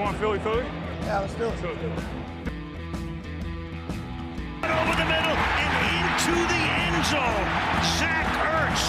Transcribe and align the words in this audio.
want 0.00 0.16
Philly 0.16 0.38
Philly? 0.38 0.64
Yeah, 1.02 1.20
let's 1.20 1.34
do 1.34 1.44
it. 1.44 1.56
over 4.70 4.96
the 4.96 5.04
middle 5.04 5.36
and 5.60 5.72
into 5.92 6.34
the 6.52 6.62
end 6.80 7.04
zone. 7.04 7.48
Zach 7.98 8.28
Ertz 8.56 8.84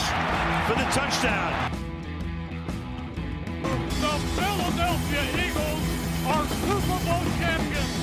for 0.68 0.76
the 0.79 0.88
touchdown. 0.96 1.52
The 4.04 4.16
Philadelphia 4.38 5.24
Eagles 5.46 5.84
are 6.32 6.46
Super 6.64 7.00
Bowl 7.05 7.25
champions. 7.39 7.93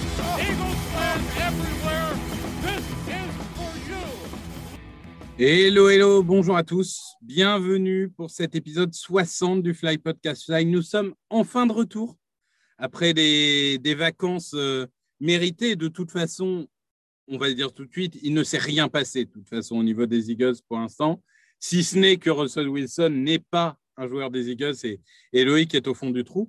Eagles 0.46 0.80
fans 0.92 1.28
everywhere, 1.48 2.10
this 2.60 2.84
is 3.08 3.30
for 3.56 3.72
you. 3.88 4.04
Hello, 5.38 5.88
hello, 5.88 6.22
bonjour 6.22 6.56
à 6.56 6.62
tous. 6.62 7.16
Bienvenue 7.22 8.10
pour 8.10 8.30
cet 8.30 8.54
épisode 8.54 8.92
60 8.92 9.62
du 9.62 9.72
Fly 9.72 9.96
Podcast 9.98 10.44
Fly. 10.44 10.66
Nous 10.66 10.82
sommes 10.82 11.14
en 11.30 11.44
fin 11.44 11.66
de 11.66 11.72
retour 11.72 12.16
après 12.78 13.12
des, 13.12 13.94
vacances 13.94 14.54
euh, 14.54 14.86
méritées. 15.20 15.76
De 15.76 15.88
toute 15.88 16.10
façon, 16.10 16.68
on 17.26 17.36
va 17.36 17.48
le 17.48 17.54
dire 17.54 17.72
tout 17.72 17.84
de 17.84 17.92
suite, 17.92 18.18
il 18.22 18.32
ne 18.32 18.42
s'est 18.42 18.58
rien 18.58 18.88
passé 18.88 19.24
de 19.24 19.30
toute 19.30 19.48
façon 19.48 19.76
au 19.76 19.82
niveau 19.82 20.06
des 20.06 20.30
Eagles 20.30 20.56
pour 20.68 20.78
l'instant, 20.78 21.22
si 21.58 21.84
ce 21.84 21.98
n'est 21.98 22.16
que 22.16 22.30
Russell 22.30 22.68
Wilson 22.68 23.10
n'est 23.10 23.40
pas 23.40 23.76
un 23.96 24.06
joueur 24.06 24.30
des 24.30 24.50
Eagles 24.50 24.76
et, 25.32 25.44
Loïc 25.44 25.74
est 25.74 25.88
au 25.88 25.94
fond 25.94 26.10
du 26.10 26.24
trou. 26.24 26.48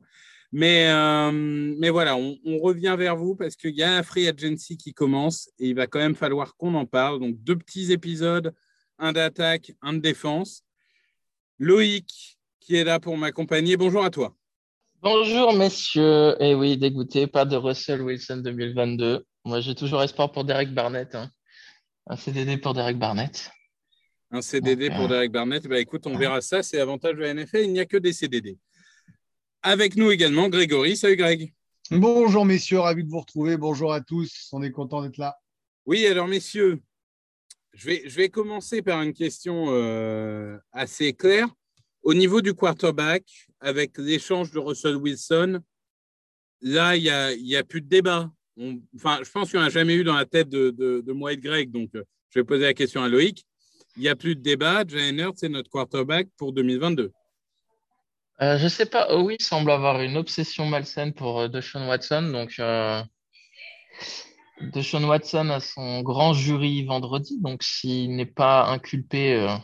Mais, 0.52 0.88
euh, 0.90 1.32
mais 1.32 1.90
voilà, 1.90 2.16
on, 2.16 2.38
on 2.44 2.58
revient 2.58 2.96
vers 2.98 3.16
vous 3.16 3.36
parce 3.36 3.56
qu'il 3.56 3.76
y 3.76 3.84
a 3.84 3.98
un 3.98 4.04
free 4.04 4.28
agency 4.28 4.78
qui 4.78 4.94
commence 4.94 5.50
et 5.60 5.70
il 5.70 5.76
va 5.76 5.86
quand 5.86 6.00
même 6.00 6.16
falloir 6.16 6.56
qu'on 6.56 6.74
en 6.74 6.88
parle. 6.88 7.20
Donc, 7.20 7.36
deux 7.44 7.56
petits 7.56 7.92
épisodes, 7.92 8.54
un 8.98 9.14
d'attaque, 9.14 9.74
un 9.82 9.94
de 9.94 10.00
défense. 10.00 10.64
Loïc, 11.60 12.40
qui 12.60 12.76
est 12.76 12.84
là 12.84 13.00
pour 13.00 13.16
m'accompagner. 13.18 13.78
Bonjour 13.78 14.04
à 14.04 14.10
toi. 14.10 14.39
Bonjour 15.02 15.54
messieurs, 15.54 16.36
et 16.42 16.54
oui, 16.56 16.78
dégoûté, 16.78 17.26
pas 17.26 17.46
de 17.46 17.56
Russell 17.56 18.02
Wilson 18.02 18.38
2022. 18.44 19.26
Moi 19.46 19.62
j'ai 19.62 19.74
toujours 19.74 20.04
espoir 20.04 20.32
pour 20.32 20.44
Derek 20.44 20.74
Barnett. 20.74 21.16
hein. 21.16 21.32
Un 22.08 22.18
CDD 22.18 22.58
pour 22.58 22.74
Derek 22.74 22.98
Barnett. 22.98 23.50
Un 24.32 24.42
CDD 24.42 24.90
Donc, 24.90 24.98
pour 24.98 25.06
euh, 25.06 25.10
Derek 25.10 25.32
Barnett. 25.32 25.66
Bah, 25.68 25.80
écoute, 25.80 26.06
on 26.06 26.18
verra 26.18 26.42
ça. 26.42 26.62
C'est 26.64 26.80
avantage 26.82 27.16
de 27.16 27.22
la 27.22 27.34
NFL. 27.34 27.62
Il 27.62 27.72
n'y 27.72 27.80
a 27.80 27.86
que 27.86 27.98
des 27.98 28.12
CDD. 28.14 28.58
Avec 29.62 29.96
nous 29.96 30.12
également, 30.12 30.50
Grégory. 30.50 30.98
Salut 30.98 31.16
Greg. 31.16 31.54
Bonjour 31.92 32.46
messieurs, 32.46 32.80
ravi 32.80 33.04
de 33.04 33.10
vous 33.10 33.22
retrouver. 33.22 33.58
Bonjour 33.58 33.94
à 33.94 34.02
tous, 34.02 34.50
on 34.52 34.62
est 34.62 34.72
content 34.72 35.02
d'être 35.02 35.18
là. 35.18 35.38
Oui, 35.86 36.06
alors 36.06 36.28
messieurs, 36.28 36.82
je 37.74 37.86
vais, 37.88 38.04
je 38.06 38.16
vais 38.16 38.30
commencer 38.30 38.82
par 38.82 39.02
une 39.02 39.14
question 39.14 39.68
euh, 39.70 40.58
assez 40.72 41.14
claire. 41.14 41.48
Au 42.04 42.14
niveau 42.14 42.42
du 42.42 42.54
quarterback, 42.54 43.24
avec 43.60 43.98
l'échange 43.98 44.52
de 44.52 44.60
Russell 44.60 44.96
Wilson, 44.96 45.60
là, 46.62 46.96
il 46.96 47.04
n'y 47.04 47.10
a, 47.10 47.32
il 47.34 47.64
plus 47.66 47.82
de 47.82 47.88
débat. 47.90 48.30
On- 48.58 48.80
enfin, 48.96 49.20
je 49.24 49.30
pense 49.32 49.50
qu'il 49.52 49.60
n'y 49.60 49.66
en 49.66 49.68
a 49.68 49.72
jamais 49.72 49.96
eu 49.96 50.04
dans 50.04 50.16
la 50.16 50.26
tête 50.26 50.50
de, 50.50 50.70
de, 50.72 51.02
de 51.06 51.14
moi 51.14 51.34
et 51.34 51.38
de 51.38 51.42
Greg, 51.42 51.72
donc 51.72 51.90
euh, 51.96 52.04
je 52.30 52.40
vais 52.40 52.44
poser 52.46 52.64
la 52.66 52.74
question 52.74 53.02
à 53.04 53.10
Loïc. 53.10 53.46
Il 53.96 54.02
n'y 54.04 54.08
a 54.10 54.16
plus 54.16 54.36
de 54.36 54.42
débat. 54.42 54.84
Jalen 54.88 55.20
Hurts, 55.20 55.34
c'est 55.38 55.50
notre 55.50 55.70
quarterback 55.70 56.28
pour 56.38 56.54
2022. 56.54 57.12
Euh, 58.42 58.58
je 58.58 58.68
sais 58.70 58.86
pas, 58.86 59.18
oui, 59.18 59.36
semble 59.40 59.72
avoir 59.72 60.02
une 60.02 60.16
obsession 60.16 60.66
malsaine 60.66 61.14
pour 61.14 61.40
euh, 61.42 61.48
Deshaun 61.50 61.86
Watson. 61.88 62.30
Donc, 62.32 62.54
euh, 62.60 63.02
Deshaun 64.62 65.04
Watson 65.06 65.50
a 65.50 65.60
son 65.60 66.02
grand 66.02 66.34
jury 66.34 66.86
vendredi. 66.86 67.38
Donc, 67.42 67.64
s'il 67.64 68.16
n'est 68.16 68.26
pas 68.26 68.68
inculpé, 68.68 69.34
euh, 69.36 69.56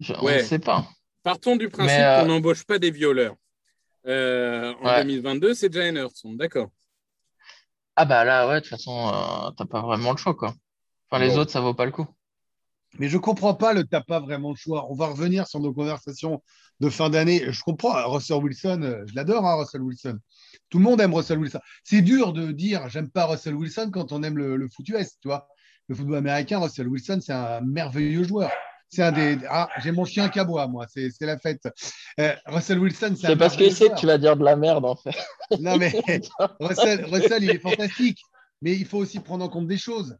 je- 0.00 0.14
on 0.14 0.24
ne 0.38 0.42
sait 0.42 0.58
pas. 0.58 0.88
Partons 1.24 1.56
du 1.56 1.68
principe 1.70 1.98
euh, 1.98 2.20
qu'on 2.20 2.26
n'embauche 2.28 2.64
pas 2.64 2.78
des 2.78 2.90
violeurs. 2.90 3.34
Euh, 4.06 4.74
en 4.82 4.86
Ouais. 4.86 5.02
2022, 5.02 5.54
c'est 5.54 5.74
on 6.24 6.34
est 6.34 6.36
d'accord. 6.36 6.68
Ah 7.96 8.04
bah 8.04 8.24
là, 8.24 8.46
ouais, 8.46 8.56
de 8.56 8.60
toute 8.60 8.68
façon, 8.70 9.08
euh, 9.08 9.50
t'as 9.56 9.64
pas 9.64 9.80
vraiment 9.80 10.12
le 10.12 10.18
choix, 10.18 10.34
quoi. 10.34 10.54
Enfin, 11.10 11.24
les 11.24 11.30
Bon. 11.30 11.38
autres, 11.38 11.50
ça 11.50 11.60
vaut 11.60 11.74
pas 11.74 11.86
le 11.86 11.92
coup. 11.92 12.06
Mais 12.98 13.08
je 13.08 13.18
comprends 13.18 13.54
pas 13.54 13.72
le 13.72 13.84
t'as 13.84 14.02
pas 14.02 14.20
vraiment 14.20 14.50
le 14.50 14.56
choix. 14.56 14.86
On 14.90 14.94
va 14.94 15.06
revenir 15.06 15.48
sur 15.48 15.58
nos 15.60 15.72
conversations 15.72 16.42
de 16.80 16.90
fin 16.90 17.08
d'année. 17.10 17.50
Je 17.50 17.62
comprends, 17.62 17.94
Russell 18.08 18.36
Wilson, 18.42 19.02
je 19.08 19.14
l'adore, 19.16 19.44
hein, 19.46 19.56
Russell 19.56 19.80
Wilson. 19.82 20.18
Tout 20.70 20.78
le 20.78 20.84
monde 20.84 21.00
aime 21.00 21.14
Russell 21.14 21.38
Wilson. 21.38 21.58
C'est 21.82 22.02
dur 22.02 22.32
de 22.32 22.52
dire 22.52 22.88
j'aime 22.90 23.10
pas 23.10 23.24
Russell 23.26 23.54
Wilson 23.54 23.90
quand 23.92 24.12
on 24.12 24.22
aime 24.22 24.36
le, 24.38 24.56
le 24.56 24.68
foot 24.68 24.86
US, 24.90 25.18
tu 25.20 25.28
vois. 25.28 25.48
Le 25.88 25.94
football 25.96 26.16
américain, 26.16 26.60
Russell 26.60 26.86
Wilson, 26.86 27.18
c'est 27.20 27.32
un 27.32 27.60
merveilleux 27.62 28.22
joueur. 28.24 28.50
C'est 28.90 29.02
un 29.02 29.12
des. 29.12 29.38
Ah, 29.48 29.68
j'ai 29.82 29.90
mon 29.90 30.04
chien 30.04 30.28
qui 30.28 30.38
aboie, 30.38 30.66
moi, 30.68 30.86
c'est 30.88 31.10
c'est 31.10 31.26
la 31.26 31.36
fête. 31.38 31.68
Euh, 32.20 32.32
Russell 32.46 32.78
Wilson, 32.78 33.14
c'est 33.18 33.26
un 33.26 33.30
C'est 33.30 33.36
parce 33.36 33.56
qu'il 33.56 33.74
sait 33.74 33.88
que 33.88 33.96
tu 33.98 34.06
vas 34.06 34.18
dire 34.18 34.36
de 34.36 34.44
la 34.44 34.56
merde, 34.56 34.84
en 34.84 34.94
fait. 34.96 35.10
Non, 35.60 35.76
mais 35.76 35.92
Russell, 36.60 37.04
Russell, 37.06 37.42
il 37.44 37.50
est 37.50 37.58
fantastique. 37.58 38.20
Mais 38.62 38.72
il 38.76 38.86
faut 38.86 38.98
aussi 38.98 39.20
prendre 39.20 39.44
en 39.44 39.48
compte 39.48 39.66
des 39.66 39.76
choses. 39.76 40.16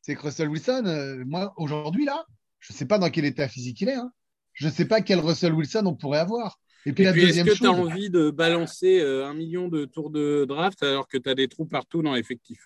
C'est 0.00 0.14
que 0.16 0.22
Russell 0.22 0.48
Wilson, 0.48 0.82
euh, 0.86 1.24
moi, 1.26 1.52
aujourd'hui, 1.56 2.04
là, 2.04 2.24
je 2.58 2.72
ne 2.72 2.76
sais 2.76 2.86
pas 2.86 2.98
dans 2.98 3.10
quel 3.10 3.24
état 3.26 3.48
physique 3.48 3.80
il 3.82 3.88
est. 3.90 3.94
hein. 3.94 4.10
Je 4.54 4.66
ne 4.66 4.72
sais 4.72 4.86
pas 4.86 5.02
quel 5.02 5.20
Russell 5.20 5.52
Wilson 5.52 5.84
on 5.86 5.94
pourrait 5.94 6.18
avoir. 6.20 6.58
Et 6.86 6.92
puis 6.92 7.04
puis, 7.12 7.24
est-ce 7.24 7.42
que 7.44 7.50
tu 7.56 7.66
as 7.66 7.74
chose. 7.74 7.90
envie 7.90 8.10
de 8.10 8.30
balancer 8.30 9.00
euh, 9.00 9.26
un 9.26 9.34
million 9.34 9.68
de 9.68 9.84
tours 9.84 10.10
de 10.10 10.46
draft 10.48 10.82
alors 10.82 11.06
que 11.06 11.18
tu 11.18 11.28
as 11.28 11.34
des 11.34 11.48
trous 11.48 11.66
partout 11.66 12.02
dans 12.02 12.14
l'effectif? 12.14 12.58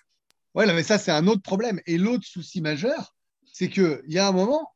Ouais, 0.53 0.65
non, 0.65 0.73
mais 0.73 0.83
ça, 0.83 0.97
c'est 0.97 1.11
un 1.11 1.27
autre 1.27 1.41
problème. 1.41 1.79
Et 1.87 1.97
l'autre 1.97 2.25
souci 2.25 2.61
majeur, 2.61 3.15
c'est 3.51 3.69
qu'il 3.69 4.01
y 4.07 4.17
a 4.19 4.27
un 4.27 4.31
moment, 4.31 4.71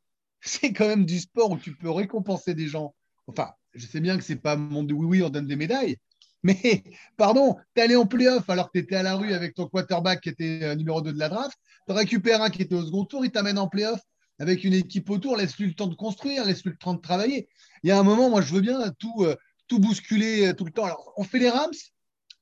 c'est 0.45 0.73
quand 0.73 0.87
même 0.87 1.05
du 1.05 1.19
sport 1.19 1.51
où 1.51 1.57
tu 1.57 1.75
peux 1.75 1.89
récompenser 1.89 2.53
des 2.53 2.67
gens. 2.67 2.95
Enfin, 3.27 3.51
je 3.73 3.85
sais 3.85 3.99
bien 3.99 4.17
que 4.17 4.23
c'est 4.23 4.35
pas 4.35 4.55
de 4.55 4.93
oui, 4.93 5.05
oui, 5.05 5.23
on 5.23 5.29
donne 5.29 5.47
des 5.47 5.55
médailles. 5.55 5.97
Mais, 6.43 6.83
pardon, 7.17 7.55
tu 7.75 7.81
es 7.81 7.83
allé 7.83 7.95
en 7.95 8.05
playoff 8.05 8.49
alors 8.49 8.67
que 8.67 8.77
tu 8.77 8.85
étais 8.85 8.95
à 8.95 9.03
la 9.03 9.15
rue 9.15 9.33
avec 9.33 9.55
ton 9.55 9.67
quarterback 9.67 10.21
qui 10.21 10.29
était 10.29 10.59
euh, 10.63 10.75
numéro 10.75 11.01
2 11.01 11.11
de 11.13 11.19
la 11.19 11.29
draft. 11.29 11.57
Tu 11.87 11.93
récupères 11.93 12.41
un 12.41 12.49
qui 12.49 12.61
était 12.61 12.75
au 12.75 12.85
second 12.85 13.05
tour, 13.05 13.25
il 13.25 13.31
t'amène 13.31 13.57
en 13.57 13.67
playoff 13.67 13.99
avec 14.39 14.63
une 14.63 14.73
équipe 14.73 15.09
autour. 15.09 15.37
Laisse-lui 15.37 15.67
le 15.67 15.73
temps 15.73 15.87
de 15.87 15.95
construire, 15.95 16.45
laisse-lui 16.45 16.71
le 16.71 16.77
temps 16.77 16.93
de 16.93 17.01
travailler. 17.01 17.49
Il 17.83 17.89
y 17.89 17.91
a 17.91 17.99
un 17.99 18.03
moment, 18.03 18.29
moi, 18.29 18.41
je 18.41 18.53
veux 18.53 18.61
bien 18.61 18.91
tout, 18.99 19.23
euh, 19.23 19.35
bousculer 19.71 20.47
euh, 20.47 20.53
tout 20.53 20.65
le 20.65 20.71
temps. 20.71 20.85
Alors, 20.85 21.13
on 21.17 21.23
fait 21.23 21.39
les 21.39 21.49
Rams 21.49 21.73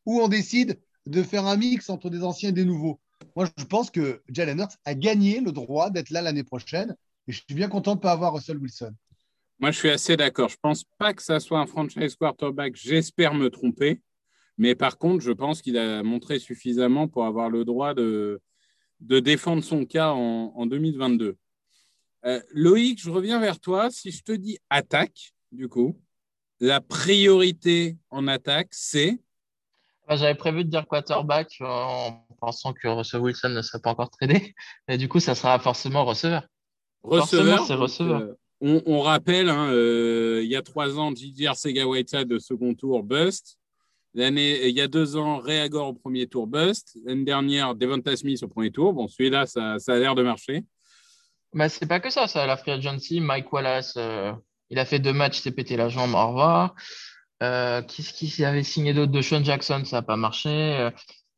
ou 0.06 0.22
on 0.22 0.28
décide 0.28 0.80
de 1.06 1.24
faire 1.24 1.46
un 1.46 1.58
mix 1.58 1.90
entre 1.90 2.09
des 2.09 2.24
anciens 2.24 2.50
et 2.50 2.53
des 2.53 2.66
nouveaux? 2.66 3.00
Moi, 3.35 3.47
je 3.58 3.64
pense 3.64 3.90
que 3.90 4.22
Jalen 4.30 4.59
Hurts 4.59 4.78
a 4.85 4.94
gagné 4.96 5.40
le 5.40 5.52
droit 5.52 5.90
d'être 5.90 6.09
là 6.09 6.22
l'année 6.22 6.44
prochaine. 6.44 6.96
Et 7.28 7.31
je 7.31 7.41
suis 7.41 7.56
bien 7.56 7.69
content 7.69 7.91
de 7.91 8.00
ne 8.00 8.01
pas 8.01 8.11
avoir 8.11 8.34
Russell 8.34 8.57
Wilson. 8.57 8.94
Moi, 9.59 9.72
je 9.72 9.78
suis 9.78 9.89
assez 9.89 10.17
d'accord. 10.17 10.50
Je 10.50 10.57
pense 10.61 10.84
pas 10.97 11.13
que 11.13 11.23
ça 11.23 11.39
soit 11.39 11.59
un 11.59 11.67
franchise 11.67 12.16
quarterback. 12.16 12.75
J'espère 12.75 13.34
me 13.34 13.50
tromper. 13.50 14.01
Mais 14.57 14.75
par 14.75 14.97
contre, 14.97 15.23
je 15.23 15.31
pense 15.31 15.61
qu'il 15.61 15.78
a 15.78 16.03
montré 16.03 16.39
suffisamment 16.39 17.07
pour 17.07 17.25
avoir 17.25 17.50
le 17.50 17.66
droit 17.66 17.94
de, 17.94 18.41
de 19.00 19.19
défendre 19.19 19.63
son 19.63 19.85
cas 19.85 20.11
en, 20.11 20.53
en 20.56 20.66
2022. 20.66 21.38
Euh, 22.25 22.41
Loïc, 22.51 23.01
je 23.01 23.09
reviens 23.09 23.40
vers 23.40 23.59
toi. 23.59 23.90
Si 23.90 24.11
je 24.11 24.23
te 24.23 24.31
dis 24.31 24.57
attaque, 24.69 25.34
du 25.51 25.67
coup, 25.67 26.00
la 26.59 26.81
priorité 26.81 27.97
en 28.09 28.28
attaque, 28.28 28.69
c'est? 28.72 29.19
Bah, 30.07 30.16
J'avais 30.16 30.35
prévu 30.35 30.63
de 30.63 30.69
dire 30.69 30.88
quarterback 30.88 31.55
euh, 31.61 31.66
en 31.66 32.25
pensant 32.40 32.73
que 32.73 32.88
Russell 32.88 33.22
Wilson 33.22 33.50
ne 33.50 33.61
serait 33.61 33.81
pas 33.81 33.91
encore 33.91 34.09
tradé. 34.09 34.53
Et 34.88 34.97
du 34.97 35.09
coup, 35.09 35.19
ça 35.19 35.35
sera 35.35 35.59
forcément 35.59 36.05
receveur. 36.05 36.47
Receveur. 37.03 37.66
C'est 37.66 37.74
receveur. 37.75 38.22
euh, 38.22 38.34
on, 38.62 38.81
on 38.86 39.02
rappelle, 39.02 39.50
hein, 39.50 39.69
euh, 39.72 40.41
il 40.44 40.50
y 40.50 40.56
a 40.56 40.62
trois 40.62 40.97
ans, 40.97 41.14
J.J. 41.14 41.47
Sega 41.56 41.86
Whiteside 41.86 42.28
de 42.28 42.40
second 42.40 42.74
tour, 42.74 43.03
bust. 43.03 43.58
L'année, 44.16 44.68
il 44.68 44.75
y 44.75 44.81
a 44.81 44.88
deux 44.88 45.18
ans, 45.18 45.40
Reagor 45.40 45.88
au 45.90 45.94
premier 45.94 46.28
tour, 46.28 46.46
bust. 46.47 46.97
L'année 47.06 47.25
dernière, 47.25 47.74
Devonta 47.75 48.16
Smith 48.16 48.41
au 48.44 48.47
premier 48.47 48.72
tour. 48.72 48.94
Bon, 48.94 49.08
celui-là, 49.08 49.46
ça, 49.47 49.80
ça 49.80 49.94
a 49.94 49.97
l'air 49.97 50.14
de 50.16 50.22
marcher. 50.24 50.64
Bah, 51.53 51.68
c'est 51.68 51.88
pas 51.88 52.00
que 52.00 52.09
ça, 52.09 52.28
ça, 52.28 52.46
la 52.46 52.56
free 52.58 52.72
agency. 52.72 53.20
Mike 53.20 53.52
Wallace, 53.52 53.96
euh, 53.97 54.31
il 54.70 54.78
a 54.80 54.85
fait 54.85 55.00
deux 55.00 55.14
matchs, 55.14 55.40
il 55.40 55.41
s'est 55.41 55.52
pété 55.52 55.75
la 55.78 55.90
jambe, 55.90 56.14
au 56.14 56.28
revoir. 56.28 56.75
Euh, 57.41 57.81
Qu'est-ce 57.81 58.14
qui 58.14 58.46
avait 58.46 58.64
signé 58.64 58.94
d'autre 58.94 59.11
de 59.11 59.22
Sean 59.22 59.44
Jackson, 59.44 59.84
ça 59.84 59.97
n'a 59.97 60.02
pas 60.03 60.16
marché. 60.16 60.90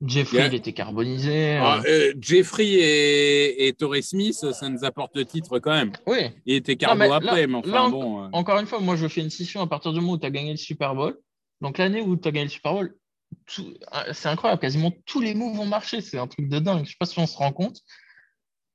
Euh, 0.03 0.07
Jeffrey, 0.07 0.37
Yeah. 0.37 0.47
il 0.47 0.53
était 0.55 0.73
carbonisé. 0.73 1.55
euh. 1.55 1.61
Ah, 1.63 1.81
euh, 1.87 2.13
Jeffrey 2.19 2.65
et, 2.65 3.67
et 3.67 3.73
Torrey 3.73 4.01
Smith, 4.01 4.33
ça 4.51 4.69
nous 4.69 4.83
apporte 4.83 5.15
le 5.15 5.25
titre 5.25 5.59
quand 5.59 5.71
même. 5.71 5.91
Oui, 6.05 6.31
Il 6.45 6.55
était 6.55 6.75
carbo 6.75 6.99
mais 6.99 7.07
là- 7.07 7.15
après, 7.15 7.47
mais 7.47 7.55
enfin 7.55 7.69
là, 7.69 7.89
bon. 7.89 8.23
euh, 8.25 8.27
encore 8.33 8.59
une 8.59 8.65
fois, 8.67 8.79
moi, 8.79 8.95
je 8.95 9.07
fais 9.07 9.21
une 9.21 9.29
scission 9.29 9.61
à 9.61 9.67
partir 9.67 9.93
du 9.93 9.99
moment 10.01 10.13
où 10.13 10.17
tu 10.17 10.25
as 10.25 10.31
gagné 10.31 10.51
le 10.51 10.57
Super 10.57 10.93
Bowl. 10.95 11.17
Donc, 11.61 11.77
l'année 11.77 12.01
où 12.01 12.17
tu 12.17 12.27
as 12.27 12.31
gagné 12.31 12.45
le 12.45 12.51
Super 12.51 12.73
Bowl, 12.73 12.95
tout- 13.47 13.73
ah, 13.91 14.13
c'est 14.13 14.27
incroyable, 14.27 14.61
quasiment 14.61 14.91
tous 15.05 15.21
les 15.21 15.33
moves 15.33 15.59
ont 15.59 15.65
marché. 15.65 16.01
C'est 16.01 16.17
un 16.17 16.27
truc 16.27 16.49
de 16.49 16.59
dingue. 16.59 16.83
Je 16.85 16.89
sais 16.91 16.97
pas 16.99 17.05
si 17.05 17.17
on 17.19 17.25
se 17.27 17.37
rend 17.37 17.53
compte. 17.53 17.79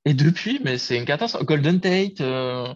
Et 0.05 0.15
depuis, 0.15 0.59
mais 0.63 0.79
c'est 0.79 0.97
une 0.97 1.05
catastrophe. 1.05 1.45
Golden 1.45 1.79
Tate, 1.79 2.21
euh, 2.21 2.73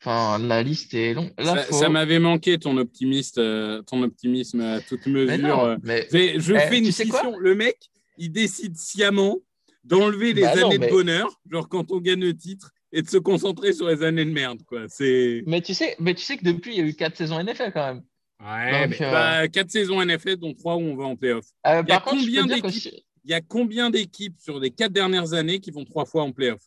enfin, 0.00 0.38
la 0.38 0.62
liste 0.62 0.94
est 0.94 1.14
longue. 1.14 1.32
Là, 1.38 1.56
ça 1.56 1.62
faut- 1.64 1.74
ça 1.78 1.88
m'avait 1.88 2.18
manqué 2.18 2.58
ton, 2.58 2.76
optimiste, 2.76 3.38
euh, 3.38 3.82
ton 3.82 4.02
optimisme 4.02 4.60
à 4.60 4.80
toute 4.80 5.06
Mais 5.06 5.24
mesure. 5.26 5.38
non, 5.48 5.76
mais 5.82 6.06
Je, 6.12 6.38
je 6.40 6.54
Eh, 6.54 6.58
fais 6.60 6.78
une 6.78 6.92
scission. 6.92 7.38
Le 7.38 7.54
mec, 7.54 7.76
il 8.16 8.30
décide 8.32 8.76
sciemment 8.76 9.38
d'enlever 9.84 10.32
les 10.34 10.42
Bah 10.42 10.54
non, 10.56 10.66
années 10.68 10.78
mais- 10.78 10.86
de 10.86 10.92
bonheur, 10.92 11.40
genre 11.50 11.68
quand 11.68 11.90
on 11.92 11.98
gagne 12.00 12.20
le 12.20 12.36
titre, 12.36 12.72
et 12.92 13.02
de 13.02 13.08
se 13.08 13.18
concentrer 13.18 13.72
sur 13.74 13.86
les 13.88 14.02
années 14.02 14.24
de 14.24 14.30
merde. 14.30 14.62
Quoi. 14.66 14.84
C'est... 14.88 15.42
Mais 15.46 15.60
tu 15.60 15.74
sais, 15.74 15.94
mais 16.00 16.14
tu 16.14 16.22
sais 16.24 16.38
que 16.38 16.44
depuis, 16.44 16.74
il 16.74 16.78
y 16.78 16.80
a 16.82 16.86
eu 16.86 16.94
quatre 16.94 17.16
saisons 17.16 17.38
NFL 17.38 17.70
quand 17.74 17.86
même. 17.94 18.02
Ouais, 18.40 18.86
Donc, 18.88 18.98
mais 19.00 19.06
euh, 19.06 19.10
bah, 19.10 19.48
quatre 19.48 19.70
saisons 19.70 20.00
NFL, 20.00 20.36
dont 20.36 20.54
trois 20.54 20.76
où 20.76 20.80
on 20.80 20.96
va 20.96 21.04
en 21.04 21.14
playoff. 21.16 21.44
Euh, 21.66 21.82
Il 21.86 22.72
si- 22.72 23.04
Il 23.24 23.30
y 23.30 23.34
a 23.34 23.40
combien 23.42 23.90
d'équipes 23.90 24.36
sur 24.38 24.58
les 24.58 24.70
quatre 24.70 24.92
dernières 24.92 25.34
années 25.34 25.58
qui 25.60 25.70
vont 25.70 25.84
trois 25.84 26.06
fois 26.06 26.22
en 26.22 26.32
playoff? 26.32 26.62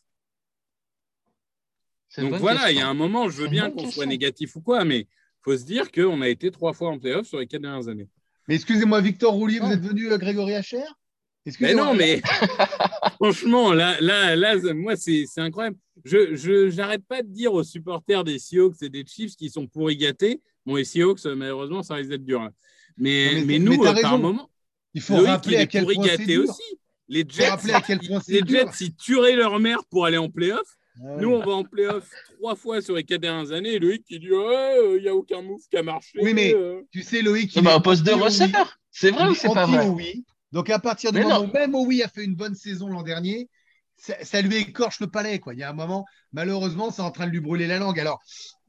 Donc 2.20 2.30
bonne 2.32 2.40
voilà, 2.40 2.70
il 2.70 2.76
y 2.76 2.80
a 2.80 2.88
un 2.88 2.94
moment, 2.94 3.28
je 3.30 3.36
veux 3.42 3.48
bien 3.48 3.70
qu'on 3.70 3.90
soit 3.90 4.06
négatif 4.06 4.54
ou 4.56 4.60
quoi, 4.60 4.84
mais 4.84 5.00
il 5.00 5.06
faut 5.42 5.56
se 5.56 5.64
dire 5.64 5.90
qu'on 5.90 6.20
a 6.20 6.28
été 6.28 6.50
trois 6.50 6.72
fois 6.74 6.90
en 6.90 6.98
playoff 6.98 7.26
sur 7.26 7.38
les 7.38 7.46
quatre 7.46 7.62
dernières 7.62 7.88
années. 7.88 8.08
Mais 8.48 8.56
excusez-moi, 8.56 9.00
Victor 9.00 9.32
Roulier, 9.32 9.60
vous 9.60 9.70
êtes 9.72 9.80
venu, 9.80 10.10
euh, 10.12 10.18
Grégory 10.18 10.54
Hacher? 10.54 10.78
Mais 10.78 11.50
Excusez-moi. 11.50 11.86
non, 11.86 11.94
mais 11.94 12.20
franchement, 13.16 13.72
là, 13.72 13.96
là, 14.00 14.36
là, 14.36 14.54
moi, 14.74 14.96
c'est 14.96 15.24
c'est 15.26 15.40
incroyable. 15.40 15.76
Je 16.04 16.34
je- 16.36 16.70
j'arrête 16.70 17.04
pas 17.06 17.22
de 17.22 17.28
dire 17.28 17.52
aux 17.52 17.64
supporters 17.64 18.24
des 18.24 18.38
Seahawks 18.38 18.82
et 18.82 18.88
des 18.88 19.04
Chiefs 19.06 19.36
qui 19.36 19.50
sont 19.50 19.66
pourri 19.66 19.96
gâtés. 19.96 20.40
Bon, 20.66 20.76
les 20.76 20.84
Seahawks, 20.84 21.24
euh, 21.26 21.34
malheureusement, 21.34 21.82
ça 21.82 21.94
risque 21.94 22.10
d'être 22.10 22.24
dur. 22.24 22.40
hein. 22.42 22.50
Mais, 22.96 23.34
Non, 23.40 23.46
mais 23.46 23.58
nous, 23.58 23.82
mais 23.82 23.88
euh, 23.88 24.02
par 24.02 24.18
moment, 24.18 24.50
Il 24.94 25.00
faut 25.00 25.14
Loïc, 25.14 25.26
rappeler 25.28 25.54
il 25.54 25.58
à 25.58 25.62
est 25.62 25.66
quel 25.66 25.82
pourri 25.82 25.94
point 25.96 26.04
c'est 26.04 26.10
gâté 26.18 26.26
dur. 26.34 26.42
aussi. 26.50 26.78
Les 27.08 27.24
Jets, 27.28 27.44
à 27.72 27.80
quel 27.80 27.98
point 28.00 28.20
c'est 28.20 28.32
les 28.32 28.42
dur. 28.42 28.58
Jets, 28.60 28.84
ils 28.84 28.94
tueraient 28.94 29.36
leur 29.36 29.58
mère 29.58 29.84
pour 29.90 30.04
aller 30.06 30.18
en 30.18 30.28
playoff. 30.28 30.66
Ah 31.00 31.16
Nous, 31.18 31.28
on 31.30 31.40
va 31.44 31.52
en 31.52 31.64
playoff 31.64 32.10
trois 32.38 32.54
fois 32.54 32.82
sur 32.82 32.94
les 32.96 33.04
quatre 33.04 33.20
dernières 33.22 33.52
années. 33.52 33.74
Et 33.74 33.78
Loïc, 33.78 34.04
qui 34.04 34.18
dit 34.18 34.30
Ouais, 34.30 34.96
il 34.96 35.02
n'y 35.02 35.08
a 35.08 35.14
aucun 35.14 35.40
move 35.42 35.62
qui 35.70 35.76
a 35.76 35.82
marché. 35.82 36.18
Oui, 36.20 36.34
mais- 36.34 36.54
euh. 36.54 36.82
Tu 36.90 37.02
sais, 37.02 37.22
Loïc, 37.22 37.54
il 37.56 37.62
ben, 37.62 37.70
est 37.70 37.74
au 37.74 37.80
poste 37.80 38.04
de 38.04 38.12
receveur. 38.12 38.78
C'est 38.90 39.10
vrai 39.10 39.28
ou 39.28 39.32
est 39.32 39.34
c'est 39.34 39.52
pas 39.52 39.66
vrai 39.66 39.88
oui. 39.88 40.24
Donc, 40.52 40.68
à 40.68 40.78
partir 40.78 41.12
du 41.12 41.18
Mais 41.18 41.24
moment 41.24 41.40
où 41.40 41.52
même 41.52 41.74
oui 41.74 42.02
a 42.02 42.08
fait 42.08 42.24
une 42.24 42.34
bonne 42.34 42.54
saison 42.54 42.88
l'an 42.88 43.02
dernier, 43.02 43.48
ça, 43.96 44.22
ça 44.22 44.42
lui 44.42 44.56
écorche 44.56 45.00
le 45.00 45.06
palais. 45.06 45.38
Quoi. 45.38 45.54
Il 45.54 45.60
y 45.60 45.62
a 45.62 45.70
un 45.70 45.74
moment, 45.74 46.04
malheureusement, 46.32 46.90
c'est 46.90 47.00
en 47.02 47.10
train 47.10 47.26
de 47.26 47.30
lui 47.32 47.40
brûler 47.40 47.66
la 47.66 47.78
langue. 47.78 47.98
Alors, 47.98 48.20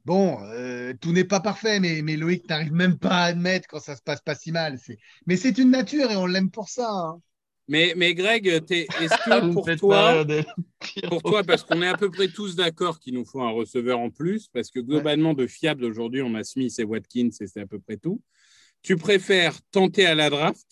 bon, 0.05 0.41
euh, 0.43 0.93
tout 1.01 1.11
n'est 1.11 1.25
pas 1.25 1.41
parfait, 1.41 1.81
mais, 1.81 2.01
mais 2.01 2.15
Loïc, 2.15 2.43
tu 2.43 2.47
n'arrives 2.49 2.71
même 2.71 2.97
pas 2.97 3.17
à 3.17 3.23
admettre 3.25 3.67
quand 3.67 3.81
ça 3.81 3.97
se 3.97 4.01
passe 4.01 4.21
pas 4.21 4.35
si 4.35 4.53
mal. 4.53 4.79
Mais 5.25 5.35
c'est 5.35 5.57
une 5.57 5.71
nature 5.71 6.09
et 6.09 6.15
on 6.15 6.25
l'aime 6.25 6.51
pour 6.51 6.69
ça. 6.69 6.89
hein. 6.89 7.19
Mais, 7.69 7.93
mais 7.95 8.13
Greg, 8.13 8.45
est-ce 8.47 9.25
que 9.25 9.53
pour 9.53 9.65
toi, 9.77 10.25
pour 11.09 11.41
parce 11.47 11.63
qu'on 11.63 11.81
est 11.81 11.87
à 11.87 11.95
peu 11.95 12.11
près 12.11 12.27
tous 12.27 12.55
d'accord 12.55 12.99
qu'il 12.99 13.13
nous 13.13 13.25
faut 13.25 13.41
un 13.41 13.51
receveur 13.51 13.99
en 13.99 14.09
plus, 14.09 14.49
parce 14.49 14.69
que 14.69 14.81
globalement, 14.81 15.33
de 15.33 15.47
fiable 15.47 15.85
aujourd'hui, 15.85 16.21
on 16.21 16.35
a 16.35 16.43
Smith 16.43 16.77
et 16.77 16.83
Watkins 16.83 17.29
et 17.39 17.47
c'est 17.47 17.61
à 17.61 17.65
peu 17.65 17.79
près 17.79 17.95
tout. 17.95 18.21
Tu 18.81 18.97
préfères 18.97 19.55
tenter 19.71 20.05
à 20.05 20.13
la 20.13 20.29
draft, 20.29 20.67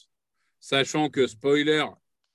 sachant 0.59 1.09
que, 1.09 1.27
spoiler, 1.27 1.85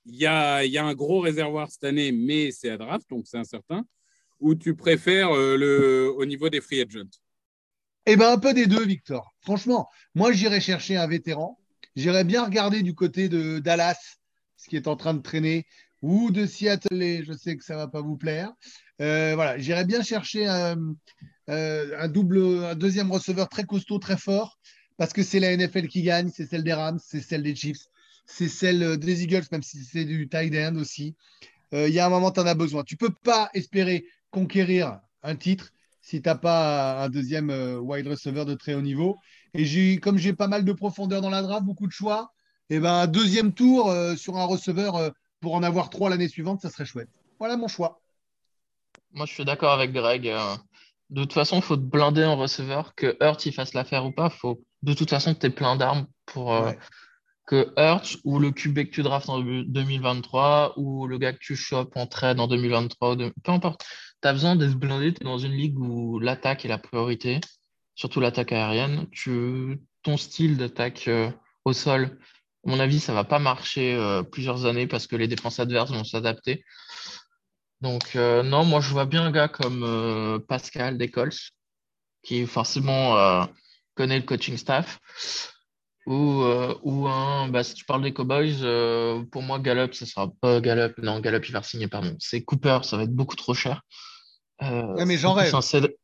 il 0.05 0.15
y 0.15 0.25
a, 0.25 0.65
il 0.65 0.71
y 0.71 0.79
a 0.79 0.85
un 0.85 0.95
gros 0.95 1.19
réservoir 1.19 1.69
cette 1.69 1.83
année, 1.83 2.11
mais 2.11 2.51
c'est 2.51 2.71
à 2.71 2.77
draft, 2.77 3.07
donc 3.11 3.27
c'est 3.27 3.37
incertain, 3.37 3.85
ou 4.39 4.55
tu 4.55 4.75
préfères 4.75 5.31
euh, 5.31 5.55
le, 5.55 6.11
au 6.15 6.25
niveau 6.25 6.49
des 6.49 6.61
free 6.61 6.81
agents? 6.81 7.09
Eh 8.07 8.15
ben, 8.15 8.31
un 8.31 8.39
peu 8.39 8.53
des 8.53 8.65
deux, 8.65 8.85
Victor. 8.85 9.35
Franchement, 9.41 9.87
moi, 10.15 10.31
j'irais 10.31 10.61
chercher 10.61 10.95
un 10.95 11.07
vétéran. 11.07 11.59
J'irais 11.95 12.23
bien 12.23 12.45
regarder 12.45 12.83
du 12.83 12.93
côté 12.93 13.27
de 13.27 13.59
Dallas, 13.59 14.16
ce 14.57 14.67
qui 14.69 14.75
est 14.75 14.87
en 14.87 14.95
train 14.95 15.13
de 15.13 15.21
traîner, 15.21 15.65
ou 16.01 16.31
de 16.31 16.45
Seattle. 16.45 17.01
et 17.01 17.23
Je 17.23 17.33
sais 17.33 17.57
que 17.57 17.63
ça 17.63 17.75
va 17.75 17.87
pas 17.87 18.01
vous 18.01 18.17
plaire. 18.17 18.51
Euh, 19.01 19.33
voilà, 19.35 19.57
j'irais 19.57 19.85
bien 19.85 20.01
chercher 20.03 20.47
un, 20.47 20.77
euh, 21.49 21.97
un 21.99 22.07
double, 22.07 22.39
un 22.65 22.75
deuxième 22.75 23.11
receveur 23.11 23.49
très 23.49 23.63
costaud, 23.63 23.99
très 23.99 24.17
fort, 24.17 24.59
parce 24.97 25.13
que 25.13 25.23
c'est 25.23 25.39
la 25.39 25.55
NFL 25.55 25.87
qui 25.87 26.01
gagne, 26.01 26.29
c'est 26.33 26.45
celle 26.45 26.63
des 26.63 26.73
Rams, 26.73 26.99
c'est 27.03 27.21
celle 27.21 27.43
des 27.43 27.55
Chiefs, 27.55 27.85
c'est 28.25 28.49
celle 28.49 28.97
des 28.97 29.23
Eagles, 29.23 29.45
même 29.51 29.63
si 29.63 29.83
c'est 29.83 30.05
du 30.05 30.27
tight 30.27 30.53
end 30.55 30.75
aussi. 30.77 31.15
Euh, 31.73 31.87
Il 31.87 31.93
y 31.93 31.99
a 31.99 32.05
un 32.05 32.09
moment, 32.09 32.31
tu 32.31 32.39
en 32.39 32.45
as 32.47 32.55
besoin. 32.55 32.83
Tu 32.83 32.97
peux 32.97 33.13
pas 33.23 33.49
espérer 33.53 34.05
conquérir 34.31 34.99
un 35.23 35.35
titre 35.35 35.71
si 36.01 36.21
tu 36.21 36.29
n'as 36.29 36.35
pas 36.35 37.03
un 37.03 37.09
deuxième 37.09 37.49
euh, 37.49 37.79
wide 37.79 38.07
receiver 38.07 38.45
de 38.45 38.53
très 38.53 38.73
haut 38.73 38.81
niveau. 38.81 39.17
Et 39.53 39.99
comme 39.99 40.17
j'ai 40.17 40.33
pas 40.33 40.47
mal 40.47 40.63
de 40.63 40.73
profondeur 40.73 41.21
dans 41.21 41.29
la 41.29 41.41
draft, 41.41 41.65
beaucoup 41.65 41.87
de 41.87 41.91
choix, 41.91 42.31
et 42.69 42.79
ben 42.79 42.93
un 42.93 43.07
deuxième 43.07 43.53
tour 43.53 43.89
euh, 43.89 44.15
sur 44.15 44.37
un 44.37 44.45
receveur 44.45 44.95
euh, 44.95 45.09
pour 45.41 45.55
en 45.55 45.63
avoir 45.63 45.89
trois 45.89 46.09
l'année 46.09 46.27
suivante, 46.27 46.61
ça 46.61 46.69
serait 46.69 46.85
chouette. 46.85 47.09
Voilà 47.39 47.57
mon 47.57 47.67
choix. 47.67 48.01
Moi, 49.13 49.25
je 49.25 49.33
suis 49.33 49.45
d'accord 49.45 49.71
avec 49.71 49.93
Greg. 49.93 50.27
euh, 50.27 50.55
De 51.09 51.21
toute 51.21 51.33
façon, 51.33 51.57
il 51.57 51.61
faut 51.61 51.77
te 51.77 51.81
blinder 51.81 52.25
en 52.25 52.35
receveur, 52.35 52.93
que 52.95 53.15
Hurt 53.21 53.45
il 53.45 53.53
fasse 53.53 53.73
l'affaire 53.73 54.05
ou 54.05 54.11
pas. 54.11 54.29
Faut 54.29 54.61
de 54.83 54.93
toute 54.93 55.09
façon 55.09 55.33
que 55.33 55.39
tu 55.39 55.45
aies 55.47 55.51
plein 55.51 55.75
d'armes 55.75 56.07
pour 56.25 56.47
Ouais. 56.47 56.77
que 57.45 57.73
Hurt 57.77 58.17
ou 58.25 58.39
le 58.39 58.51
QB 58.51 58.85
que 58.85 58.91
tu 58.91 59.03
draftes 59.03 59.29
en 59.29 59.39
2023 59.39 60.73
ou 60.77 61.07
le 61.07 61.17
gars 61.17 61.31
que 61.33 61.39
tu 61.39 61.55
chopes 61.55 61.95
en 61.95 62.05
trade 62.07 62.39
en 62.39 62.47
2023, 62.47 63.11
ou 63.13 63.15
de- 63.15 63.33
peu 63.43 63.51
importe. 63.51 63.85
Tu 64.21 64.27
as 64.27 64.33
besoin 64.33 64.55
de 64.55 64.67
se 64.67 64.75
blinder. 64.75 65.13
Tu 65.13 65.21
es 65.21 65.25
dans 65.25 65.37
une 65.37 65.53
ligue 65.53 65.79
où 65.79 66.19
l'attaque 66.19 66.65
est 66.65 66.69
la 66.69 66.77
priorité, 66.77 67.39
surtout 67.95 68.19
l'attaque 68.19 68.51
aérienne. 68.51 69.07
Tu... 69.11 69.79
Ton 70.03 70.15
style 70.17 70.57
d'attaque 70.57 71.09
au 71.65 71.73
sol, 71.73 72.17
à 72.65 72.69
mon 72.69 72.79
avis, 72.79 72.99
ça 72.99 73.13
va 73.13 73.23
pas 73.23 73.39
marcher 73.39 73.95
euh, 73.95 74.23
plusieurs 74.23 74.65
années 74.65 74.87
parce 74.87 75.07
que 75.07 75.15
les 75.15 75.27
défenses 75.27 75.59
adverses 75.59 75.91
vont 75.91 76.03
s'adapter. 76.03 76.63
Donc, 77.81 78.15
euh, 78.15 78.43
non, 78.43 78.65
moi, 78.65 78.81
je 78.81 78.89
vois 78.89 79.05
bien 79.05 79.23
un 79.25 79.31
gars 79.31 79.47
comme 79.47 79.83
euh, 79.83 80.39
Pascal 80.39 80.97
Descols, 80.97 81.31
qui 82.23 82.45
forcément 82.45 83.47
connaît 83.95 84.17
le 84.17 84.25
coaching 84.25 84.57
staff, 84.57 84.99
ou, 86.07 86.43
ou 86.83 87.07
un, 87.07 87.47
bah, 87.49 87.63
si 87.63 87.73
tu 87.75 87.85
parles 87.85 88.01
des 88.01 88.13
Cowboys, 88.13 88.61
pour 89.31 89.43
moi, 89.43 89.59
Gallup, 89.59 89.93
ça 89.93 90.05
sera 90.05 90.29
pas 90.41 90.59
Gallup, 90.59 90.97
non, 90.97 91.19
Gallup, 91.19 91.47
il 91.47 91.51
va 91.51 91.63
signer, 91.63 91.87
pardon. 91.87 92.15
C'est 92.19 92.43
Cooper, 92.43 92.79
ça 92.83 92.97
va 92.97 93.03
être 93.03 93.13
beaucoup 93.13 93.35
trop 93.35 93.53
cher. 93.53 93.81
Ouais, 94.61 95.05
mais 95.05 95.17
j'en 95.17 95.33
rêve. 95.33 95.53
Cédric- 95.61 95.95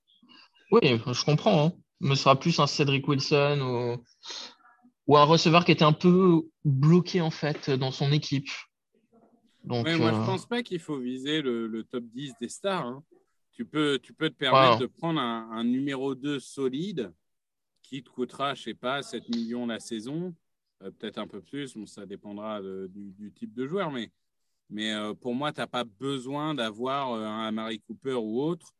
Oui, 0.71 1.01
je 1.11 1.23
comprends, 1.25 1.65
hein. 1.65 1.73
Mais 1.99 2.15
ce 2.15 2.23
sera 2.23 2.39
plus 2.39 2.59
un 2.59 2.67
Cédric 2.67 3.07
Wilson 3.07 3.59
ou, 3.61 4.03
ou 5.07 5.17
un 5.17 5.23
receveur 5.23 5.65
qui 5.65 5.71
était 5.71 5.83
un 5.83 5.93
peu 5.93 6.43
bloqué, 6.65 7.21
en 7.21 7.31
fait, 7.31 7.69
dans 7.69 7.91
son 7.91 8.11
équipe. 8.11 8.49
Donc, 9.65 9.87
Ouais, 9.87 9.97
moi, 9.97 10.11
je 10.13 10.19
euh, 10.19 10.25
pense 10.25 10.45
pas 10.45 10.63
qu'il 10.63 10.79
faut 10.79 10.97
viser 10.99 11.41
le, 11.41 11.67
le 11.67 11.83
top 11.83 12.03
10 12.05 12.33
des 12.39 12.49
stars. 12.49 12.85
hein. 12.85 13.03
Tu, 13.51 13.65
peux, 13.65 13.99
tu 14.01 14.13
peux 14.13 14.29
te 14.29 14.35
permettre 14.35 14.77
de 14.77 14.85
prendre 14.87 15.19
un, 15.19 15.49
un 15.51 15.63
numéro 15.63 16.15
2 16.15 16.39
solide 16.39 17.13
qui 17.83 18.03
te 18.03 18.09
coûtera, 18.09 18.55
je 18.55 18.63
sais 18.63 18.73
pas, 18.73 19.03
7 19.03 19.27
millions 19.29 19.65
la 19.67 19.79
saison, 19.79 20.35
euh, 20.83 20.91
peut-être 20.91 21.17
un 21.19 21.27
peu 21.27 21.41
plus, 21.41 21.75
bon, 21.75 21.85
ça 21.85 22.05
dépendra 22.05 22.61
de- 22.61 22.89
du, 22.93 23.11
du 23.11 23.31
type 23.33 23.53
de 23.53 23.67
joueur, 23.67 23.91
mais, 23.91 24.11
mais 24.69 24.93
euh, 24.93 25.13
pour 25.13 25.35
moi, 25.35 25.51
tu 25.53 25.59
n'as 25.61 25.67
pas 25.67 25.83
besoin 25.85 26.55
d'avoir 26.55 27.13
euh, 27.13 27.25
un 27.25 27.47
Amari 27.47 27.79
Cooper 27.81 28.15
ou 28.15 28.41
autre. 28.41 28.73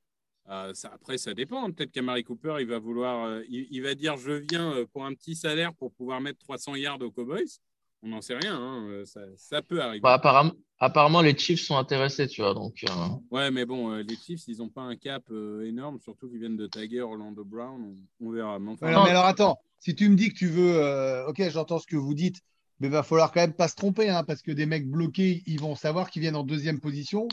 Euh, 0.50 0.74
ça- 0.74 0.92
après, 0.94 1.18
ça 1.18 1.34
dépend. 1.34 1.72
Peut-être 1.72 1.92
qu'Amari 1.92 2.24
Cooper, 2.24 2.58
il 2.60 2.68
va 2.68 2.80
vouloir, 2.80 3.26
euh, 3.26 3.42
il, 3.50 3.68
il 3.72 3.82
va 3.82 3.96
dire 3.96 4.18
je 4.18 4.32
viens 4.34 4.74
euh, 4.74 4.86
pour 4.92 5.06
un 5.06 5.14
petit 5.14 5.36
salaire 5.36 5.74
pour 5.74 5.92
pouvoir 5.94 6.20
mettre 6.22 6.40
300 6.40 6.76
yards 6.76 7.02
aux 7.02 7.12
Cowboys. 7.12 7.60
On 8.06 8.10
n'en 8.10 8.22
sait 8.22 8.36
rien, 8.36 8.58
hein, 8.60 9.04
ça, 9.06 9.22
ça 9.38 9.62
peut 9.62 9.82
arriver. 9.82 10.02
bah, 10.02 10.14
apparemment, 10.16 10.52
apparemment, 10.78 11.22
les 11.22 11.38
Chiefs 11.38 11.62
sont 11.62 11.78
intéressés, 11.78 12.28
tu 12.28 12.42
vois. 12.42 12.54
Donc, 12.54 12.84
euh, 12.84 12.94
Ouais, 13.32 13.50
mais 13.50 13.66
bon, 13.66 13.94
euh, 13.94 14.04
les 14.04 14.18
Chiefs, 14.18 14.42
ils 14.50 14.58
n'ont 14.58 14.68
pas 14.68 14.82
un 14.82 14.98
cap 14.98 15.24
euh, 15.32 15.66
énorme, 15.66 16.02
surtout 16.02 16.28
qu'ils 16.30 16.40
viennent 16.40 16.58
de 16.58 16.68
taguer 16.68 17.00
Orlando 17.00 17.46
Brown. 17.46 17.82
On, 18.20 18.28
on 18.28 18.32
verra. 18.32 18.60
Mais 18.60 18.72
enfin, 18.72 18.88
Ouais, 18.88 18.94
non, 18.94 19.06
mais 19.06 19.12
alors 19.12 19.24
attends, 19.24 19.58
si 19.80 19.96
tu 19.96 20.10
me 20.10 20.18
dis 20.18 20.28
que 20.34 20.38
tu 20.38 20.48
veux, 20.48 20.76
euh, 20.76 21.26
ok, 21.28 21.42
j'entends 21.50 21.80
ce 21.80 21.88
que 21.88 21.96
vous 21.96 22.14
dites, 22.14 22.42
mais 22.82 22.88
il 22.88 22.92
va 22.92 23.04
falloir 23.04 23.32
quand 23.32 23.40
même 23.40 23.54
pas 23.54 23.70
se 23.70 23.76
tromper, 23.76 24.10
hein, 24.10 24.26
parce 24.26 24.42
que 24.42 24.52
des 24.52 24.66
mecs 24.66 24.90
bloqués, 24.90 25.42
ils 25.46 25.62
vont 25.62 25.76
savoir 25.76 26.10
qu'ils 26.12 26.24
viennent 26.24 26.36
en 26.36 26.44
deuxième 26.44 26.82
position. 26.82 27.30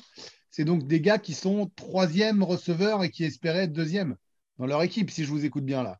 C'est 0.50 0.64
donc 0.64 0.86
des 0.86 1.00
gars 1.00 1.18
qui 1.18 1.34
sont 1.34 1.70
troisième 1.76 2.42
receveur 2.42 3.04
et 3.04 3.10
qui 3.10 3.24
espéraient 3.24 3.64
être 3.64 3.72
deuxième 3.72 4.16
dans 4.58 4.66
leur 4.66 4.82
équipe, 4.82 5.10
si 5.10 5.24
je 5.24 5.30
vous 5.30 5.44
écoute 5.44 5.64
bien 5.64 5.82
là. 5.82 5.98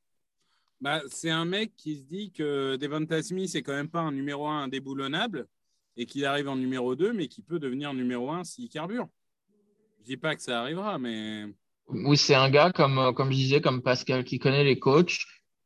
bah, 0.80 1.02
c'est 1.08 1.30
un 1.30 1.44
mec 1.44 1.74
qui 1.76 1.96
se 1.96 2.04
dit 2.04 2.32
que 2.32 2.76
Devonta 2.76 3.22
Smith, 3.22 3.50
c'est 3.50 3.62
quand 3.62 3.74
même 3.74 3.88
pas 3.88 4.00
un 4.00 4.12
numéro 4.12 4.48
1 4.48 4.64
indéboulonnable 4.64 5.46
et 5.96 6.06
qu'il 6.06 6.24
arrive 6.24 6.48
en 6.48 6.56
numéro 6.56 6.96
2, 6.96 7.12
mais 7.12 7.28
qui 7.28 7.42
peut 7.42 7.58
devenir 7.58 7.92
numéro 7.94 8.30
1 8.30 8.44
s'il 8.44 8.68
carbure. 8.68 9.08
Je 10.00 10.04
dis 10.04 10.16
pas 10.16 10.34
que 10.34 10.42
ça 10.42 10.60
arrivera, 10.60 10.98
mais 10.98 11.46
oui, 11.92 12.16
c'est 12.16 12.34
un 12.34 12.50
gars, 12.50 12.72
comme, 12.72 13.12
comme 13.14 13.30
je 13.30 13.36
disais, 13.36 13.60
comme 13.60 13.82
Pascal, 13.82 14.24
qui 14.24 14.38
connaît 14.38 14.64
les 14.64 14.78
coachs, 14.78 15.18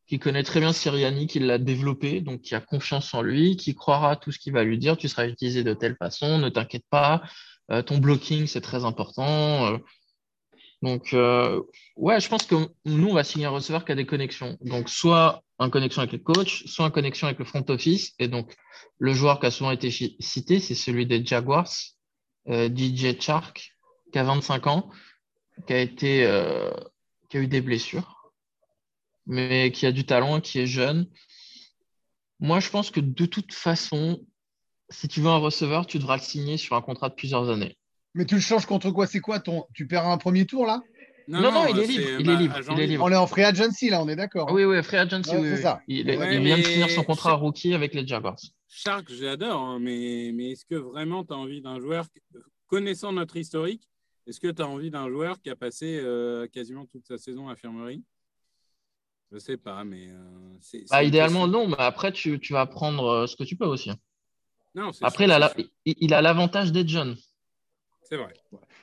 qui 0.07 0.19
connaît 0.19 0.43
très 0.43 0.61
bien 0.61 0.73
Siriani, 0.73 1.27
qui 1.27 1.39
l'a 1.39 1.59
développé, 1.59 2.21
donc 2.21 2.43
qui 2.43 2.55
a 2.55 2.61
confiance 2.61 3.15
en 3.15 3.23
lui, 3.23 3.57
qui 3.57 3.75
croira 3.75 4.17
tout 4.17 4.33
ce 4.33 4.39
qu'il 4.39 4.53
va 4.53 4.65
lui 4.65 4.79
dire. 4.79 4.97
Tu 4.97 5.09
seras 5.09 5.27
utilisé 5.27 5.65
de 5.65 5.75
telle 5.75 5.97
façon, 5.97 6.39
ne 6.39 6.49
t'inquiète 6.49 6.85
pas. 6.91 7.23
Euh, 7.71 7.83
ton 7.83 7.99
blocking, 7.99 8.47
c'est 8.47 8.61
très 8.61 8.85
important. 8.85 9.67
Euh, 9.67 9.79
donc, 10.85 11.15
euh, 11.15 11.63
ouais, 11.97 12.21
je 12.21 12.29
pense 12.29 12.45
que 12.45 12.57
nous, 12.85 13.09
on 13.09 13.15
va 13.15 13.25
signer 13.25 13.47
un 13.47 13.51
receveur 13.51 13.87
qui 13.87 13.93
a 13.93 13.95
des 13.95 14.05
connexions. 14.05 14.59
Donc, 14.61 14.91
soit 14.91 15.43
en 15.59 15.71
connexion 15.71 16.03
avec 16.03 16.13
le 16.13 16.19
coach, 16.19 16.67
soit 16.67 16.85
en 16.85 16.91
connexion 16.91 17.27
avec 17.27 17.39
le 17.39 17.47
front 17.47 17.65
office. 17.69 18.13
Et 18.19 18.29
donc, 18.29 18.55
le 18.99 19.15
joueur 19.15 19.41
qui 19.41 19.47
a 19.47 19.51
souvent 19.51 19.71
été 19.71 19.91
cité, 19.91 20.61
c'est 20.61 20.75
celui 20.75 21.07
des 21.07 21.25
Jaguars, 21.25 21.71
euh, 22.51 22.69
DJ 22.69 23.19
Chark, 23.19 23.73
qui 24.13 24.19
a 24.19 24.25
25 24.25 24.67
ans, 24.67 24.91
qui 25.67 25.73
a 25.73 25.81
été, 25.81 26.27
euh, 26.27 26.71
qui 27.31 27.39
a 27.39 27.41
eu 27.41 27.49
des 27.49 27.63
blessures, 27.63 28.24
mais 29.27 29.71
qui 29.73 29.87
a 29.87 29.93
du 29.93 30.05
talent, 30.05 30.41
qui 30.41 30.59
est 30.59 30.67
jeune. 30.67 31.07
Moi, 32.41 32.61
je 32.61 32.71
pense 32.71 32.91
que 32.91 33.01
de 33.01 33.27
toute 33.27 33.53
façon, 33.53 34.25
si 34.91 35.09
tu 35.09 35.21
veux 35.21 35.29
un 35.29 35.39
receveur, 35.39 35.87
tu 35.87 35.99
devras 35.99 36.17
le 36.17 36.23
signer 36.23 36.57
sur 36.57 36.77
un 36.77 36.83
contrat 36.83 37.09
de 37.09 37.15
plusieurs 37.15 37.49
années. 37.49 37.77
Mais 38.15 38.27
tu 38.27 38.35
le 38.35 38.41
changes 38.41 38.67
contre 38.67 38.91
quoi? 38.91 39.07
C'est 39.07 39.21
quoi 39.21 39.41
ton. 39.41 39.65
Tu 39.75 39.87
perds 39.87 40.07
un 40.07 40.19
premier 40.19 40.47
tour 40.47 40.67
là? 40.67 40.83
Non, 41.27 41.41
non, 41.41 41.67
il 41.67 41.79
est 41.79 41.87
libre, 41.87 42.09
il 42.21 42.27
bah, 42.27 42.33
est 42.33 42.37
libre, 42.37 42.55
agent 42.57 42.77
il 42.77 42.81
est 42.83 42.87
libre. 42.87 43.05
On 43.05 43.11
est 43.11 43.17
en 43.17 43.27
free 43.27 43.45
agency, 43.45 43.89
là, 43.89 44.03
on 44.03 44.09
est 44.09 44.17
d'accord. 44.17 44.49
Ah 44.51 44.53
oui, 44.53 44.65
oui, 44.65 44.83
Free 44.83 44.99
Agency, 44.99 45.31
Ouais, 45.31 45.37
oui, 45.39 45.49
c'est 45.49 45.55
oui. 45.55 45.63
ça. 45.63 45.81
Il, 45.89 46.07
Ouais, 46.07 46.37
il 46.37 46.43
vient 46.43 46.59
de 46.59 46.63
finir 46.63 46.91
son 46.91 47.03
contrat 47.03 47.33
rookie 47.33 47.73
avec 47.73 47.95
les 47.95 48.07
Jaguars. 48.07 48.37
Shark, 48.69 49.11
j'adore, 49.11 49.59
hein, 49.59 49.79
mais, 49.81 50.33
mais 50.35 50.51
est-ce 50.51 50.67
que 50.67 50.75
vraiment 50.75 51.25
tu 51.25 51.33
as 51.33 51.37
envie 51.37 51.63
d'un 51.63 51.81
joueur, 51.81 52.07
connaissant 52.67 53.13
notre 53.13 53.37
historique, 53.39 53.89
est-ce 54.27 54.39
que 54.39 54.49
tu 54.51 54.61
as 54.61 54.67
envie 54.67 54.91
d'un 54.91 55.09
joueur 55.09 55.41
qui 55.41 55.49
a 55.49 55.57
passé 55.57 55.99
euh, 56.03 56.47
quasiment 56.49 56.85
toute 56.85 57.07
sa 57.07 57.17
saison 57.17 57.49
à 57.49 57.53
infirmerie 57.53 58.03
Je 59.35 59.39
sais 59.39 59.57
pas, 59.59 59.85
mais. 59.85 60.09
euh, 60.09 60.59
Bah, 60.91 61.03
idéalement, 61.05 61.47
non, 61.47 61.69
mais 61.69 61.75
après, 61.79 62.11
tu, 62.11 62.41
tu 62.41 62.55
vas 62.55 62.65
prendre 62.65 63.05
euh, 63.07 63.27
ce 63.27 63.37
que 63.37 63.45
tu 63.45 63.55
peux 63.57 63.67
aussi. 63.67 63.91
Non, 64.75 64.93
c'est 64.93 65.09
Après, 65.09 65.23
sûr, 65.23 65.27
il 65.27 65.31
a 65.31 65.39
c'est 65.39 65.41
la- 65.41 65.55
sûr. 65.55 65.65
il, 65.85 65.95
il 66.01 66.13
a 66.15 66.21
l'avantage 66.21 66.73
d'être 66.73 66.89
jeune. 66.89 67.15
C'est 68.03 68.17
vrai. 68.17 68.35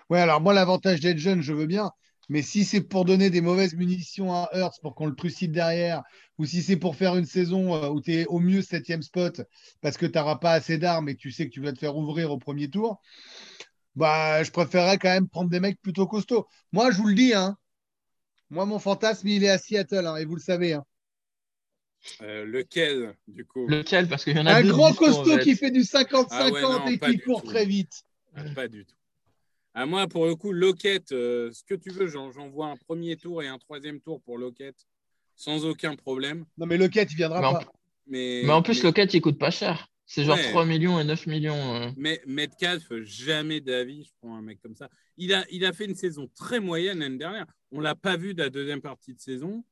Ouais, 0.10 0.20
alors 0.20 0.42
moi, 0.42 0.54
l'avantage 0.54 1.00
d'être 1.00 1.18
jeune, 1.18 1.42
je 1.42 1.54
veux 1.54 1.66
bien. 1.66 1.92
Mais 2.30 2.42
si 2.42 2.64
c'est 2.64 2.82
pour 2.82 3.04
donner 3.06 3.30
des 3.30 3.42
mauvaises 3.42 3.76
munitions 3.76 4.34
à 4.34 4.50
Hurts 4.54 4.80
pour 4.82 4.96
qu'on 4.96 5.08
le 5.08 5.16
trucide 5.16 5.52
derrière, 5.52 6.02
ou 6.38 6.46
si 6.46 6.62
c'est 6.62 6.78
pour 6.78 6.96
faire 6.96 7.16
une 7.18 7.26
saison 7.26 7.76
euh, 7.76 7.90
où 7.90 8.02
tu 8.02 8.14
es 8.14 8.26
au 8.28 8.40
mieux 8.40 8.62
septième 8.62 9.02
spot 9.02 9.42
parce 9.82 9.98
que 9.98 10.06
tu 10.06 10.18
n'auras 10.18 10.38
pas 10.38 10.54
assez 10.54 10.78
d'armes 10.78 11.10
et 11.10 11.16
tu 11.16 11.32
sais 11.32 11.46
que 11.46 11.52
tu 11.54 11.62
vas 11.62 11.74
te 11.74 11.80
faire 11.80 11.98
ouvrir 11.98 12.32
au 12.32 12.38
premier 12.38 12.70
tour, 12.70 13.02
bah, 13.96 14.44
je 14.44 14.52
préférerais 14.52 14.98
quand 15.00 15.10
même 15.10 15.30
prendre 15.30 15.50
des 15.50 15.60
mecs 15.60 15.82
plutôt 15.82 16.08
costauds. 16.08 16.48
Moi, 16.74 16.92
je 16.92 16.98
vous 16.98 17.08
le 17.08 17.16
dis, 17.16 17.34
hein, 17.34 17.58
moi, 18.52 18.66
mon 18.66 18.78
fantasme, 18.80 19.28
il 19.28 19.44
est 19.44 19.50
à 19.50 19.58
Seattle, 19.58 20.06
hein, 20.06 20.18
et 20.18 20.26
vous 20.26 20.36
le 20.36 20.42
savez. 20.42 20.74
hein. 20.74 20.86
Euh, 22.22 22.46
lequel, 22.46 23.16
du 23.28 23.46
coup? 23.46 23.68
Lequel? 23.68 24.08
Parce 24.08 24.24
qu'il 24.24 24.36
y 24.36 24.40
en 24.40 24.46
a 24.48 24.56
Un 24.56 24.64
deux 24.64 24.70
grand 24.70 24.92
costaud 24.94 25.38
qui 25.40 25.56
fait 25.56 25.70
du 25.72 25.82
50-50 25.82 26.28
Ah 26.32 26.50
ouais, 26.50 26.62
non, 26.62 26.88
et 26.88 26.98
qui 27.00 27.18
court 27.20 27.42
tout. 27.42 27.48
très 27.50 27.66
vite. 27.66 28.04
Ah, 28.36 28.44
Pas 28.56 28.68
du 28.68 28.86
tout. 28.86 28.96
À 29.74 29.86
moi, 29.86 30.08
pour 30.08 30.26
le 30.26 30.36
coup, 30.36 30.52
Lockett, 30.52 31.12
euh, 31.12 31.52
ce 31.54 31.64
que 31.64 31.76
tu 31.76 31.92
veux, 31.92 32.08
j'en- 32.08 32.32
j'envoie 32.32 32.68
un 32.68 32.76
premier 32.76 33.16
tour 33.16 33.42
et 33.44 33.48
un 33.48 33.58
troisième 33.58 34.02
tour 34.02 34.20
pour 34.22 34.38
Lockett, 34.38 34.76
sans 35.36 35.64
aucun 35.66 35.96
problème. 35.96 36.46
Non, 36.58 36.66
mais 36.66 36.78
Lockett, 36.78 37.10
il 37.12 37.16
viendra 37.16 37.40
Mais 37.40 37.48
en- 37.48 37.54
pas. 37.54 37.72
Mais, 38.08 38.42
Mais 38.46 38.52
en 38.52 38.62
plus, 38.64 38.78
mais- 38.80 38.90
Lockett, 38.90 39.14
il 39.14 39.22
coûte 39.22 39.38
pas 39.40 39.52
cher. 39.52 39.88
C'est 40.14 40.26
genre 40.26 40.36
Ouais. 40.36 40.50
3 40.50 40.66
millions 40.66 41.00
et 41.00 41.06
9 41.06 41.26
millions. 41.28 41.76
euh. 41.76 41.90
Mais 41.96 42.22
Metcalf, 42.28 42.84
jamais 43.04 43.62
d'avis, 43.62 44.04
je 44.04 44.12
prends 44.20 44.36
un 44.36 44.42
mec 44.42 44.60
comme 44.62 44.76
ça. 44.76 44.90
Il 45.16 45.34
a, 45.34 45.46
il 45.52 45.64
a 45.66 45.72
fait 45.72 45.86
une 45.86 45.96
saison 45.96 46.28
très 46.36 46.60
moyenne 46.60 47.00
l'année 47.00 47.18
dernière. 47.18 47.46
On 47.72 47.80
l'a 47.80 47.96
pas 47.96 48.18
vu 48.18 48.34
de 48.34 48.44
la 48.44 48.50
deuxième 48.50 48.82
partie 48.82 49.14
de 49.14 49.20
saison. 49.22 49.64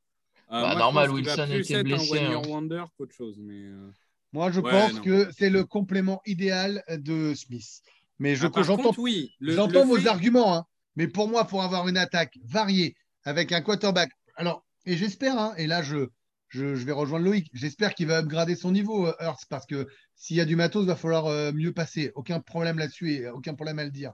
Euh, 0.52 0.62
Bah, 0.62 0.62
moi, 0.62 0.72
je 0.74 0.78
normal, 0.80 1.12
Wilson 1.12 1.46
plus 1.50 1.60
était 1.60 1.74
être 1.74 1.84
blessé, 1.84 2.20
un 2.20 2.26
hein. 2.26 2.30
year 2.30 2.50
wonder 2.50 2.84
qu'autre 2.98 3.14
chose. 3.14 3.36
Mais 3.38 3.66
euh, 3.66 3.92
Moi, 4.32 4.50
je 4.52 4.62
Ouais, 4.62 4.72
pense 4.72 4.94
non. 4.94 5.02
que 5.02 5.28
c'est 5.38 5.50
le 5.50 5.66
complément 5.66 6.22
idéal 6.26 6.84
de 6.90 7.34
Smith. 7.34 7.82
Mais 8.20 8.36
je- 8.36 8.48
ah, 8.54 8.64
j'entends 8.64 8.84
contre, 8.84 9.00
oui. 9.00 9.34
le- 9.40 9.54
j'entends 9.56 9.82
le 9.82 9.88
vos 9.88 9.98
fait- 9.98 10.08
arguments, 10.08 10.56
hein. 10.56 10.66
mais 10.96 11.08
pour 11.10 11.28
moi, 11.28 11.46
pour 11.46 11.64
avoir 11.64 11.88
une 11.90 11.98
attaque 11.98 12.38
variée 12.46 12.96
avec 13.24 13.52
un 13.52 13.60
quarterback, 13.62 14.12
alors, 14.36 14.66
et 14.86 14.96
j'espère, 14.96 15.38
hein, 15.38 15.54
et 15.58 15.68
là, 15.68 15.82
je, 15.84 16.08
je, 16.50 16.66
vais 16.66 16.92
rejoindre 16.92 17.26
Loïc, 17.26 17.50
j'espère 17.54 17.94
qu'il 17.94 18.08
va 18.08 18.20
upgrader 18.20 18.56
son 18.56 18.72
niveau, 18.72 19.08
euh, 19.08 19.14
Hurts, 19.20 19.46
parce 19.50 19.66
que 19.66 19.88
s'il 20.16 20.38
y 20.38 20.42
a 20.42 20.46
du 20.46 20.56
matos, 20.56 20.84
il 20.84 20.88
va 20.88 20.96
falloir 20.96 21.28
euh, 21.28 21.52
mieux 21.52 21.74
passer. 21.74 22.12
Aucun 22.16 22.40
problème 22.40 22.80
là-dessus 22.80 23.14
et 23.14 23.30
aucun 23.30 23.54
problème 23.54 23.80
à 23.80 23.86
le 23.86 23.92
dire. 23.92 24.14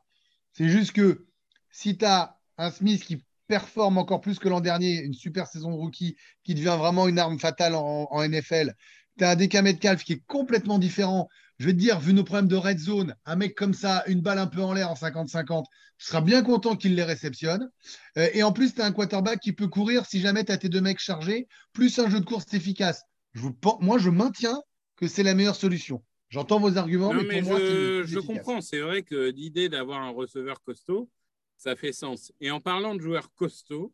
C'est 0.52 0.70
juste 0.70 0.92
que 0.92 1.26
si 1.72 1.98
tu 1.98 2.06
as 2.06 2.38
un 2.58 2.72
Smith 2.72 3.04
qui 3.04 3.24
performe 3.48 3.98
encore 3.98 4.22
plus 4.22 4.40
que 4.40 4.50
l'an 4.50 4.62
dernier, 4.62 5.02
une 5.02 5.14
super 5.14 5.48
saison 5.48 5.76
rookie, 5.76 6.16
qui 6.44 6.56
devient 6.56 6.76
vraiment 6.78 7.08
une 7.08 7.20
arme 7.20 7.40
fatale 7.40 7.76
en, 7.76 8.08
en 8.10 8.28
NFL, 8.28 8.74
tu 9.18 9.24
as 9.24 9.32
un 9.32 9.36
DK 9.36 9.56
Metcalf 9.56 10.04
qui 10.04 10.14
est 10.14 10.24
complètement 10.26 10.80
différent. 10.80 11.30
Je 11.58 11.68
vais 11.68 11.74
te 11.74 11.78
dire, 11.78 12.00
vu 12.00 12.14
nos 12.14 12.24
problèmes 12.24 12.48
de 12.48 12.56
red 12.56 12.80
zone, 12.80 13.16
un 13.26 13.36
mec 13.36 13.56
comme 13.56 13.74
ça, 13.74 14.04
une 14.08 14.22
balle 14.22 14.40
un 14.40 14.48
peu 14.48 14.62
en 14.62 14.74
l'air 14.74 14.90
en 14.90 14.96
50-50, 14.96 15.64
tu 15.98 16.06
seras 16.06 16.22
bien 16.22 16.44
content 16.44 16.76
qu'il 16.76 16.96
les 16.96 17.04
réceptionne. 17.04 17.70
Euh, 18.18 18.28
et 18.34 18.44
en 18.44 18.52
plus, 18.52 18.74
tu 18.74 18.82
as 18.82 18.86
un 18.86 18.92
quarterback 18.92 19.40
qui 19.40 19.54
peut 19.54 19.68
courir 19.68 20.06
si 20.06 20.20
jamais 20.20 20.44
tu 20.44 20.52
as 20.52 20.58
tes 20.58 20.68
deux 20.68 20.82
mecs 20.82 21.00
chargés, 21.00 21.48
plus 21.72 21.98
un 22.00 22.10
jeu 22.10 22.20
de 22.20 22.26
course 22.26 22.54
efficace. 22.54 23.04
Je 23.34 23.42
vous, 23.42 23.56
moi, 23.80 23.98
je 23.98 24.10
maintiens 24.10 24.62
que 24.98 25.08
c'est 25.08 25.24
la 25.24 25.34
meilleure 25.34 25.56
solution. 25.56 26.04
J'entends 26.30 26.60
vos 26.60 26.78
arguments, 26.78 27.14
Non, 27.14 27.22
mais, 27.22 27.36
mais 27.36 27.42
pour 27.42 27.52
moi, 27.52 27.60
je, 27.60 28.02
plus 28.02 28.12
je 28.12 28.20
comprends. 28.20 28.60
C'est 28.60 28.80
vrai 28.80 29.04
que 29.04 29.30
l'idée 29.30 29.70
d'avoir 29.70 30.02
un 30.02 30.10
receveur 30.10 30.62
costaud, 30.64 31.10
ça 31.58 31.76
fait 31.76 31.94
sens. 31.94 32.34
Et 32.42 32.52
en 32.52 32.60
parlant 32.60 32.96
de 32.96 33.00
joueurs 33.00 33.34
costauds, 33.34 33.94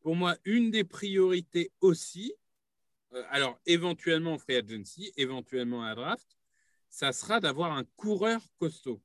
pour 0.00 0.16
moi, 0.16 0.36
une 0.44 0.70
des 0.70 0.84
priorités 0.84 1.70
aussi, 1.80 2.34
euh, 3.14 3.22
alors 3.30 3.58
éventuellement 3.66 4.34
en 4.34 4.38
free 4.38 4.56
agency, 4.56 5.12
éventuellement 5.16 5.84
à 5.84 5.94
draft, 5.94 6.36
ça 6.92 7.10
sera 7.12 7.40
d'avoir 7.40 7.72
un 7.72 7.84
coureur 7.96 8.42
costaud. 8.58 9.02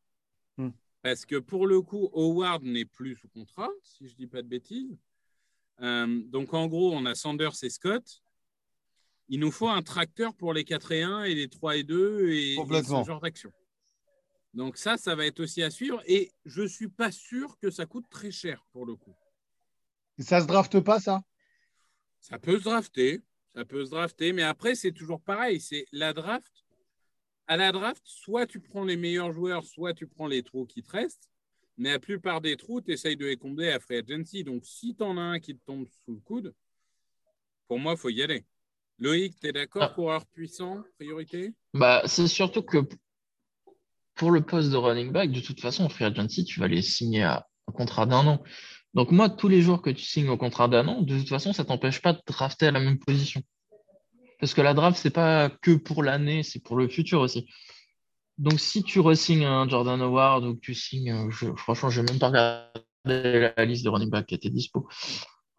Hmm. 0.58 0.72
Parce 1.01 1.25
que 1.25 1.38
pour 1.38 1.65
le 1.65 1.82
coup, 1.82 2.10
Howard 2.13 2.62
n'est 2.63 2.86
plus 2.86 3.15
sous 3.15 3.29
contrat, 3.29 3.70
si 3.82 4.08
je 4.08 4.12
ne 4.12 4.17
dis 4.17 4.27
pas 4.27 4.41
de 4.41 4.48
bêtises. 4.48 5.00
Euh, 5.79 6.22
donc 6.25 6.53
en 6.53 6.67
gros, 6.67 6.94
on 6.94 7.06
a 7.06 7.15
Sanders 7.15 7.63
et 7.63 7.70
Scott. 7.70 8.22
Il 9.29 9.39
nous 9.39 9.51
faut 9.51 9.70
un 9.70 9.82
tracteur 9.82 10.36
pour 10.36 10.53
les 10.53 10.65
4 10.65 10.91
et 10.91 11.03
1 11.03 11.24
et 11.24 11.36
les 11.36 11.48
3 11.48 11.77
et 11.77 11.84
2 11.84 12.29
et, 12.29 12.56
ce 12.56 13.03
genre 13.06 13.22
d'action. 13.22 13.53
Donc 14.53 14.77
ça, 14.77 14.98
ça 14.98 15.15
va 15.15 15.25
être 15.25 15.39
aussi 15.39 15.63
à 15.63 15.70
suivre. 15.70 16.01
Et 16.08 16.32
je 16.46 16.63
ne 16.63 16.67
suis 16.67 16.89
pas 16.89 17.12
sûr 17.12 17.58
que 17.58 17.70
ça 17.72 17.86
coûte 17.86 18.10
très 18.10 18.32
cher 18.32 18.65
pour 18.74 18.86
le 18.86 18.96
coup. 18.96 19.15
Et 20.17 20.24
Ça 20.24 20.41
se 20.41 20.48
drafte 20.48 20.82
pas, 20.82 21.00
ça? 21.00 21.22
Ça 22.20 22.38
peut 22.38 22.60
se 22.60 22.63
drafter, 22.65 23.22
ça 23.53 23.63
peut 23.63 23.86
se 23.86 23.91
drafter, 23.91 24.34
mais 24.34 24.44
après, 24.44 24.75
c'est 24.75 24.91
toujours 24.91 25.22
pareil. 25.22 25.62
C'est 25.62 25.86
la 25.94 26.12
draft. 26.12 26.67
À 27.48 27.56
la 27.56 27.72
draft, 27.72 28.01
soit 28.04 28.46
tu 28.46 28.60
prends 28.60 28.84
les 28.84 28.98
meilleurs 28.98 29.32
joueurs, 29.32 29.63
soit 29.63 29.94
tu 29.94 30.06
prends 30.06 30.27
les 30.27 30.44
trous 30.44 30.66
qui 30.66 30.84
te 30.84 30.92
restent. 30.92 31.30
Mais 31.77 31.92
la 31.92 32.00
plupart 32.00 32.42
des 32.42 32.58
trous, 32.58 32.82
tu 32.82 32.92
essayes 32.92 33.16
de 33.16 33.25
les 33.25 33.38
combler 33.38 33.72
à 33.72 33.80
free 33.80 33.98
agency. 33.98 34.44
Donc, 34.44 34.66
si 34.66 34.96
tu 34.96 35.04
en 35.04 35.18
as 35.18 35.22
un 35.22 35.39
qui 35.39 35.56
te 35.56 35.63
tombe 35.66 35.86
sous 36.04 36.13
le 36.13 36.20
coude, 36.20 36.54
pour 37.68 37.80
moi, 37.80 37.94
il 37.94 37.98
faut 37.98 38.10
y 38.10 38.22
aller. 38.22 38.44
Loïc, 39.00 39.39
tu 39.39 39.48
es 39.48 39.51
d'accord 39.51 39.84
Ah. 39.84 39.94
Coureur 39.94 40.25
puissant, 40.25 40.84
priorité? 40.98 41.54
Bah, 41.74 42.01
c'est 42.06 42.27
surtout 42.27 42.63
que 42.63 42.80
pour 44.16 44.32
le 44.32 44.42
poste 44.42 44.72
de 44.72 44.75
running 44.75 45.12
back, 45.12 45.32
de 45.32 45.39
toute 45.39 45.62
façon, 45.62 45.84
en 45.84 45.89
free 45.89 46.06
agency, 46.06 46.44
tu 46.44 46.60
vas 46.60 46.68
les 46.68 46.82
signer 46.82 47.24
à 47.24 47.48
un 47.68 47.72
contrat 47.72 48.06
d'un 48.06 48.25
an. 48.25 48.44
Donc, 48.94 49.12
moi, 49.12 49.30
tous 49.30 49.48
les 49.48 49.62
jours 49.62 49.82
que 49.82 49.92
tu 49.92 50.04
signes 50.04 50.30
au 50.30 50.38
contrat 50.38 50.68
d'un 50.68 50.88
an, 50.88 51.01
de 51.01 51.20
toute 51.20 51.30
façon, 51.30 51.54
ça 51.54 51.63
t'empêche 51.63 52.01
pas 52.01 52.13
de 52.13 52.22
drafter 52.25 52.68
à 52.68 52.72
la 52.72 52.80
même 52.80 52.98
position. 52.98 53.42
Parce 54.39 54.53
que 54.53 54.62
la 54.62 54.74
draft, 54.74 54.98
c'est 54.98 55.10
pas 55.10 55.50
que 55.50 55.72
pour 55.72 56.03
l'année, 56.03 56.44
c'est 56.44 56.60
pour 56.60 56.75
le 56.75 56.88
futur 56.88 57.22
aussi. 57.22 57.48
Donc, 58.38 58.60
si 58.60 58.84
tu 58.84 59.00
resignes 59.00 59.46
un 59.46 59.67
Jordan 59.67 60.00
Howard 60.00 60.46
ou 60.46 60.56
que 60.56 60.60
tu 60.60 60.75
signes, 60.75 61.12
euh, 61.12 61.29
je, 61.32 61.48
franchement, 61.56 61.89
je 61.89 62.01
vais 62.01 62.12
même 62.12 62.20
pas 62.20 62.27
regarder 62.27 63.51
la 63.58 63.65
liste 63.65 63.84
de 63.84 63.89
running 63.89 64.10
back 64.10 64.27
qui 64.27 64.36
était 64.36 64.50
dispo. 64.50 64.88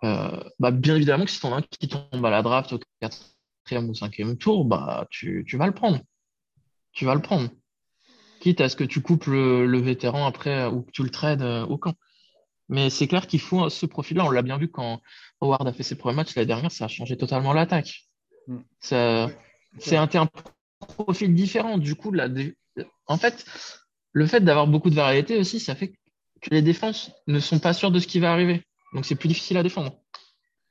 Euh, 0.05 0.41
bah, 0.61 0.71
bien 0.71 0.95
évidemment 0.95 1.25
que 1.25 1.31
si 1.31 1.41
t'en 1.41 1.53
as 1.55 1.59
un 1.59 1.63
qui 1.63 1.89
tombe 1.89 2.25
à 2.25 2.31
la 2.31 2.43
draft 2.43 2.73
au 2.73 2.79
quatrième 3.01 3.91
ou 3.91 3.95
cinquième 3.95 4.37
tour, 4.39 4.65
bah, 4.65 5.07
tu, 5.11 5.45
vas 5.55 5.67
le 5.67 5.75
prendre. 5.75 6.01
Tu 6.93 7.05
vas 7.05 7.15
le 7.15 7.23
prendre. 7.23 7.51
Quitte 8.41 8.61
à 8.61 8.69
ce 8.69 8.77
que 8.77 8.85
tu 8.85 9.03
coupes 9.03 9.27
le, 9.27 9.79
vétéran 9.81 10.27
après 10.27 10.67
ou 10.67 10.83
que 10.83 10.93
tu 10.93 11.03
le 11.03 11.11
trades 11.11 11.43
euh, 11.43 11.67
au 11.67 11.79
camp. 11.79 11.95
Mais 12.69 12.91
c'est 12.91 13.09
clair 13.09 13.27
qu'il 13.27 13.41
faut 13.41 13.69
ce 13.71 13.87
profil-là. 13.87 14.25
On 14.25 14.31
l'a 14.31 14.43
bien 14.43 14.59
vu 14.59 14.69
quand 14.69 15.01
Howard 15.41 15.67
a 15.67 15.73
fait 15.73 15.83
ses 15.83 15.97
premiers 15.97 16.17
matchs 16.17 16.37
l'année 16.37 16.47
dernière, 16.47 16.71
ça 16.71 16.85
a 16.85 16.89
changé 16.89 17.17
totalement 17.17 17.53
l'attaque. 17.53 18.08
Mm. 18.49 18.59
Ça, 18.81 19.31
c'est 19.79 19.97
un, 19.97 20.09
un 20.13 20.29
profil 20.97 21.35
différent. 21.35 21.79
Du 21.79 21.95
coup, 21.95 22.11
dé- 22.11 22.57
en 23.07 23.17
fait, 23.19 23.45
le 24.13 24.27
fait 24.27 24.41
d'avoir 24.41 24.67
beaucoup 24.67 24.91
de 24.91 24.95
variété 24.95 25.37
aussi, 25.37 25.61
ça 25.61 25.75
fait 25.75 25.93
que 26.41 26.51
les 26.51 26.63
défenses 26.63 27.13
ne 27.27 27.41
sont 27.41 27.59
pas 27.59 27.73
sûres 27.75 27.91
de 27.91 28.01
ce 28.01 28.07
qui 28.07 28.19
va 28.21 28.33
arriver. 28.33 28.65
Donc, 28.95 29.05
c'est 29.05 29.15
plus 29.15 29.29
difficile 29.29 29.57
à 29.59 29.63
défendre. 29.63 30.01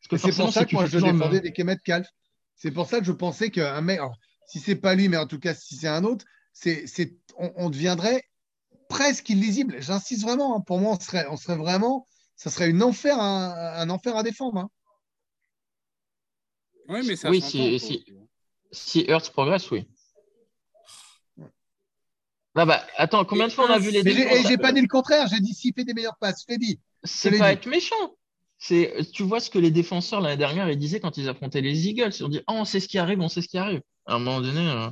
C'est 0.01 0.35
pour 0.35 0.51
ça 0.51 0.65
que 0.65 0.73
moi 0.73 0.85
je 0.85 0.97
défendais 0.97 1.41
des 1.41 1.51
Kemet 1.51 1.77
Calf. 1.83 2.07
C'est 2.55 2.71
pour 2.71 2.87
ça 2.87 2.99
que 2.99 3.05
je 3.05 3.11
pensais 3.11 3.51
qu'un 3.51 3.81
mec, 3.81 3.99
alors, 3.99 4.17
si 4.47 4.59
c'est 4.59 4.75
pas 4.77 4.95
lui, 4.95 5.09
mais 5.09 5.17
en 5.17 5.27
tout 5.27 5.39
cas 5.39 5.53
si 5.53 5.75
c'est 5.75 5.87
un 5.87 6.03
autre, 6.03 6.25
c'est, 6.53 6.85
on, 7.37 7.51
on 7.57 7.69
deviendrait 7.69 8.23
presque 8.89 9.29
illisible. 9.29 9.75
J'insiste 9.79 10.23
vraiment. 10.23 10.57
hein. 10.57 10.61
Pour 10.65 10.79
moi, 10.79 10.95
on 10.95 10.99
serait, 10.99 11.27
on 11.29 11.37
serait 11.37 11.57
vraiment, 11.57 12.07
ça 12.35 12.49
serait 12.49 12.69
une 12.69 12.81
enfer, 12.81 13.19
un, 13.19 13.53
un 13.75 13.89
enfer 13.89 14.15
à 14.15 14.23
défendre. 14.23 14.57
hein. 14.59 14.69
Oui, 16.87 16.99
mais 17.05 17.15
ça 17.15 17.29
Oui, 17.29 17.41
si- 17.41 17.79
si-. 17.79 18.05
Si 18.71 19.05
Hurts 19.07 19.31
progresse, 19.31 19.71
oui. 19.71 19.87
Là, 22.55 22.65
bah, 22.65 22.83
attends, 22.97 23.23
combien 23.23 23.47
de 23.47 23.53
fois 23.53 23.65
on 23.69 23.73
a 23.73 23.77
vu 23.77 23.91
les 23.91 24.01
j'ai, 24.01 24.21
et 24.21 24.43
j'ai 24.47 24.57
pas 24.57 24.71
dit 24.71 24.81
le 24.81 24.87
contraire. 24.87 25.27
J'ai 25.27 25.39
dit 25.39 25.53
s'il 25.53 25.73
fait 25.73 25.83
des 25.83 25.93
meilleures 25.93 26.17
passes. 26.17 26.43
Je 26.47 26.53
l'ai 26.53 26.57
dit. 26.57 26.79
C'est 27.03 27.29
pas 27.37 27.49
dit. 27.49 27.53
être 27.53 27.67
méchant. 27.67 28.15
C'est, 28.57 28.95
tu 29.13 29.21
vois 29.21 29.39
ce 29.39 29.51
que 29.51 29.59
les 29.59 29.69
défenseurs 29.69 30.19
l'année 30.19 30.37
dernière 30.37 30.67
ils 30.67 30.77
disaient 30.77 30.99
quand 30.99 31.17
ils 31.17 31.29
affrontaient 31.29 31.61
les 31.61 31.87
Eagles. 31.87 32.11
Ils 32.17 32.25
ont 32.25 32.29
dit, 32.29 32.41
oh, 32.47 32.53
on 32.53 32.65
sait 32.65 32.79
ce 32.79 32.87
qui 32.87 32.97
arrive, 32.97 33.19
on 33.21 33.29
sait 33.29 33.43
ce 33.43 33.47
qui 33.47 33.59
arrive. 33.59 33.81
À 34.07 34.15
un 34.15 34.19
moment 34.19 34.41
donné, 34.41 34.67
euh, 34.67 34.89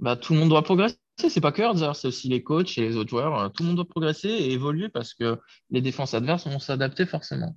bah, 0.00 0.16
tout 0.16 0.32
le 0.32 0.40
monde 0.40 0.48
doit 0.48 0.62
progresser. 0.62 0.96
C'est 1.16 1.40
pas 1.40 1.52
que 1.52 1.62
Hurts, 1.62 1.74
d'ailleurs, 1.74 1.96
c'est 1.96 2.08
aussi 2.08 2.28
les 2.28 2.42
coachs 2.42 2.76
et 2.76 2.82
les 2.82 2.96
autres 2.96 3.10
joueurs. 3.10 3.52
Tout 3.52 3.62
le 3.62 3.68
monde 3.68 3.76
doit 3.76 3.88
progresser 3.88 4.28
et 4.28 4.52
évoluer 4.52 4.88
parce 4.88 5.14
que 5.14 5.38
les 5.70 5.80
défenses 5.80 6.14
adverses 6.14 6.48
vont 6.48 6.58
s'adapter 6.58 7.06
forcément. 7.06 7.56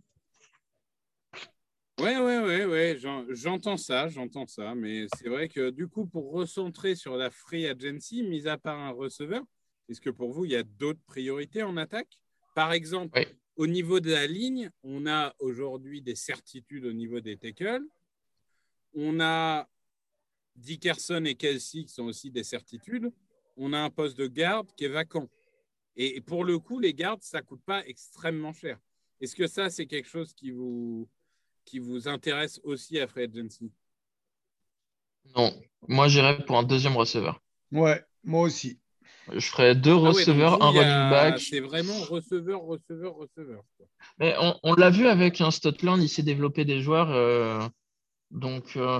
Ouais, 2.00 2.18
ouais, 2.18 2.40
ouais, 2.40 2.66
ouais, 2.66 2.98
j'en- 2.98 3.26
j'entends 3.30 3.76
ça, 3.76 4.08
j'entends 4.08 4.48
ça, 4.48 4.74
mais 4.74 5.08
c'est 5.18 5.28
vrai 5.28 5.50
que 5.50 5.70
du 5.70 5.88
coup, 5.88 6.06
pour 6.06 6.32
recentrer 6.32 6.96
sur 6.96 7.18
la 7.18 7.30
free 7.30 7.66
agency, 7.68 8.24
mis 8.24 8.48
à 8.48 8.58
part 8.58 8.80
un 8.80 8.92
receveur, 8.92 9.44
est-ce 9.90 10.00
que 10.00 10.10
pour 10.10 10.32
vous, 10.32 10.46
il 10.46 10.52
y 10.52 10.56
a 10.56 10.64
d'autres 10.64 11.02
priorités 11.08 11.62
en 11.62 11.76
attaque? 11.76 12.22
Par 12.56 12.72
exemple, 12.72 13.20
Oui. 13.20 13.26
au 13.58 13.68
niveau 13.68 14.00
de 14.00 14.12
la 14.12 14.28
ligne, 14.28 14.70
on 14.84 15.08
a 15.08 15.34
aujourd'hui 15.40 16.02
des 16.02 16.16
certitudes 16.16 16.86
au 16.86 16.94
niveau 16.94 17.20
des 17.20 17.36
tackles. 17.38 17.84
On 18.94 19.20
a 19.20 19.68
Dickerson 20.56 21.26
et 21.26 21.36
Kelsey 21.36 21.84
qui 21.84 21.94
sont 21.94 22.06
aussi 22.06 22.32
des 22.32 22.44
certitudes. 22.44 23.12
On 23.58 23.74
a 23.74 23.80
un 23.80 23.90
poste 23.90 24.18
de 24.18 24.28
garde 24.28 24.72
qui 24.76 24.86
est 24.86 24.90
vacant. 24.90 25.30
Et 25.98 26.22
pour 26.22 26.46
le 26.46 26.60
coup, 26.60 26.80
les 26.80 26.94
gardes, 26.94 27.24
ça 27.24 27.42
ne 27.42 27.46
coûte 27.46 27.64
pas 27.66 27.86
extrêmement 27.86 28.54
cher. 28.54 28.80
Est-ce 29.20 29.36
que 29.36 29.48
ça, 29.48 29.70
c'est 29.70 29.86
quelque 29.86 30.08
chose 30.08 30.34
qui 30.34 30.52
vous, 30.52 31.10
qui 31.70 31.80
vous 31.80 32.08
intéresse 32.08 32.60
aussi 32.64 33.00
à 33.00 33.08
Free 33.08 33.24
Agency 33.24 33.72
Non, 35.36 35.54
moi 35.88 36.08
j'irais 36.08 36.44
pour 36.46 36.58
un 36.58 36.64
deuxième 36.64 36.98
receveur. 36.98 37.42
Ouais, 37.72 38.04
moi 38.24 38.42
aussi. 38.42 38.80
Je 39.32 39.40
ferais 39.46 39.76
deux 39.76 39.92
Ah 39.92 40.00
ouais, 40.00 40.08
receveurs, 40.08 40.58
vous, 40.58 40.64
un 40.64 40.72
running 40.72 41.10
back. 41.12 41.40
C'est 41.40 41.60
vraiment 41.60 42.00
receveur, 42.00 42.62
receveur, 42.64 43.16
receveur. 43.16 43.64
Mais 44.20 44.36
on, 44.40 44.56
on 44.64 44.74
l'a 44.74 44.90
vu 44.90 45.08
avec 45.08 45.40
un 45.42 45.52
Stotland, 45.52 46.02
il 46.02 46.10
s'est 46.10 46.24
développé 46.24 46.66
des 46.66 46.82
joueurs. 46.82 47.12
euh, 47.12 47.60
donc, 48.32 48.76
euh, 48.76 49.00